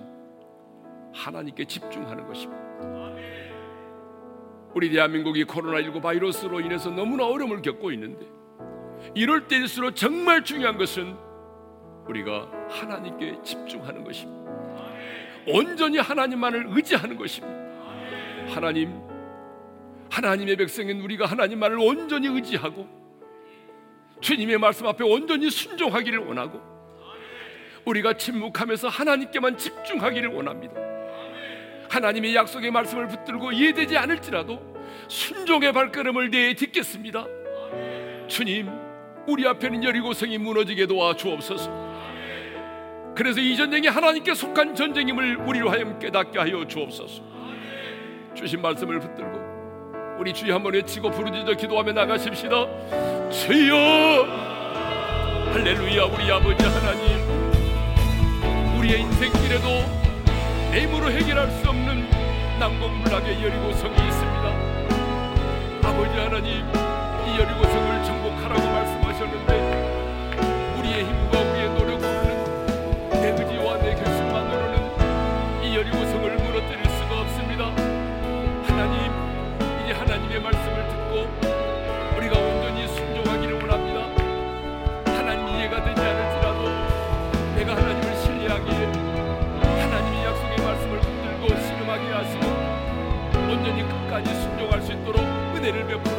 하나님께 1.13 1.65
집중하는 1.65 2.27
것입니다. 2.27 2.65
우리 4.73 4.89
대한민국이 4.89 5.45
코로나19 5.45 6.01
바이러스로 6.01 6.59
인해서 6.59 6.89
너무나 6.89 7.25
어려움을 7.25 7.61
겪고 7.61 7.91
있는데 7.93 8.25
이럴 9.13 9.47
때일수록 9.47 9.95
정말 9.95 10.43
중요한 10.43 10.77
것은 10.77 11.15
우리가 12.07 12.51
하나님께 12.69 13.39
집중하는 13.43 14.03
것입니다. 14.03 14.51
온전히 15.47 15.97
하나님만을 15.97 16.65
의지하는 16.69 17.15
것입니다. 17.15 17.55
하나님, 18.53 18.99
하나님의 20.09 20.57
백성인 20.57 21.01
우리가 21.01 21.25
하나님만을 21.25 21.79
온전히 21.79 22.27
의지하고 22.27 22.88
주님의 24.19 24.57
말씀 24.57 24.88
앞에 24.88 25.03
온전히 25.03 25.49
순종하기를 25.49 26.19
원하고 26.19 26.74
우리가 27.86 28.13
침묵하면서 28.13 28.89
하나님께만 28.89 29.57
집중하기를 29.57 30.29
원합니다. 30.29 30.73
하나님의 31.89 32.36
약속의 32.36 32.71
말씀을 32.71 33.07
붙들고 33.07 33.51
이해되지 33.51 33.97
않을지라도 33.97 34.59
순종의 35.07 35.71
발걸음을 35.71 36.29
내딛겠습니다. 36.29 37.25
주님, 38.27 38.69
우리 39.27 39.47
앞에는 39.47 39.83
여리고성이 39.83 40.38
무너지게 40.38 40.88
도와 40.88 41.15
주옵소서. 41.15 41.86
그래서 43.15 43.39
이 43.39 43.55
전쟁이 43.55 43.88
하나님께 43.88 44.33
속한 44.33 44.75
전쟁임을 44.75 45.38
우리로 45.38 45.69
하여 45.69 45.97
깨닫게 45.99 46.38
하여 46.38 46.67
주옵소서. 46.67 47.23
주신 48.36 48.61
말씀을 48.61 48.99
붙들고 48.99 50.17
우리 50.19 50.33
주여 50.33 50.55
한번 50.55 50.73
외치고 50.73 51.11
부르짖어 51.11 51.53
기도하며 51.53 51.93
나가십시다. 51.93 53.29
주여 53.29 53.75
할렐루야 55.53 56.03
우리 56.05 56.31
아버지 56.31 56.65
하나님 56.65 57.24
우리의 58.86 59.01
인생길에도 59.01 59.67
내 60.71 60.83
힘으로 60.83 61.09
해결할 61.09 61.49
수 61.49 61.69
없는 61.69 62.07
난공불락의 62.59 63.43
여리고성이 63.43 63.95
있습니다. 63.95 65.89
아버지 65.89 66.19
하나님 66.19 66.61
이 67.25 67.39
여리고성을 67.39 67.94
은혜를 95.66 95.88
베풀어 95.88 96.14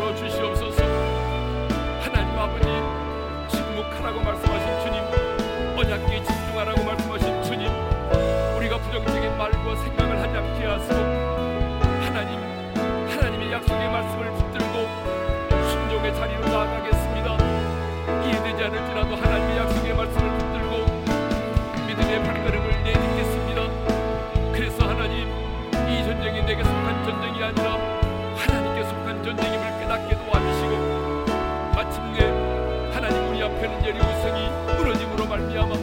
성이 34.26 34.48
무너짐으로 34.76 35.24
말미암아 35.24 35.76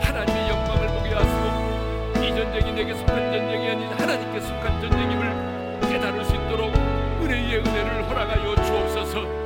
하나님의 0.00 0.48
영광을 0.48 0.88
보게 0.88 1.14
하시고 1.14 2.24
이 2.24 2.28
전쟁이 2.34 2.72
내게 2.72 2.92
속한 2.92 3.32
전쟁이 3.32 3.68
아닌 3.68 3.86
하나님께 3.86 4.40
속한 4.40 4.80
전쟁임을 4.80 5.80
깨달을 5.88 6.24
수 6.24 6.34
있도록 6.34 6.74
은혜의 6.74 7.58
은혜를 7.60 8.08
허락하여 8.08 8.56
주옵소서. 8.64 9.38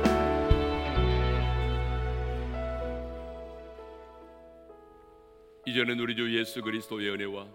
이제는 5.67 5.99
우리 5.99 6.15
주 6.15 6.35
예수 6.35 6.63
그리스도의 6.63 7.11
은혜와 7.11 7.45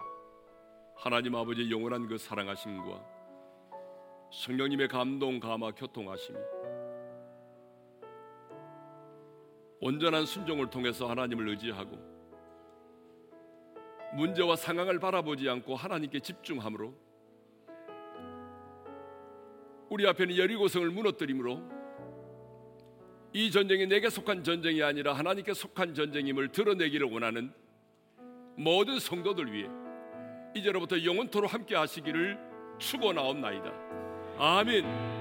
하나님 0.97 1.35
아버지의 1.35 1.73
영원한 1.73 2.07
그 2.07 2.19
사랑하심과 2.19 3.03
성령님의 4.31 4.87
감동 4.87 5.41
감화 5.41 5.73
교통하심이 5.73 6.39
온전한 9.81 10.27
순종을 10.27 10.71
통해서 10.71 11.09
하나님을 11.09 11.49
의지하고 11.49 11.99
문제와 14.15 14.57
상황을 14.57 14.99
바라보지 14.99 15.49
않고 15.49 15.77
하나님께 15.77 16.21
집중함으로 16.21 16.95
우리 19.91 20.07
앞에는 20.07 20.37
여리고성을 20.37 20.91
무너뜨림으로 20.91 21.79
이 23.33 23.51
전쟁이 23.51 23.87
내게 23.87 24.09
속한 24.09 24.43
전쟁이 24.43 24.83
아니라 24.83 25.13
하나님께 25.13 25.55
속한 25.55 25.95
전쟁임을 25.95 26.49
드러내기를 26.49 27.11
원하는 27.11 27.53
모든 28.57 28.99
성도들 28.99 29.53
위해 29.53 29.69
이제로부터 30.55 31.03
영원토록 31.05 31.53
함께 31.53 31.77
하시기를 31.77 32.39
축원하옵나이다. 32.79 33.73
아멘. 34.39 35.18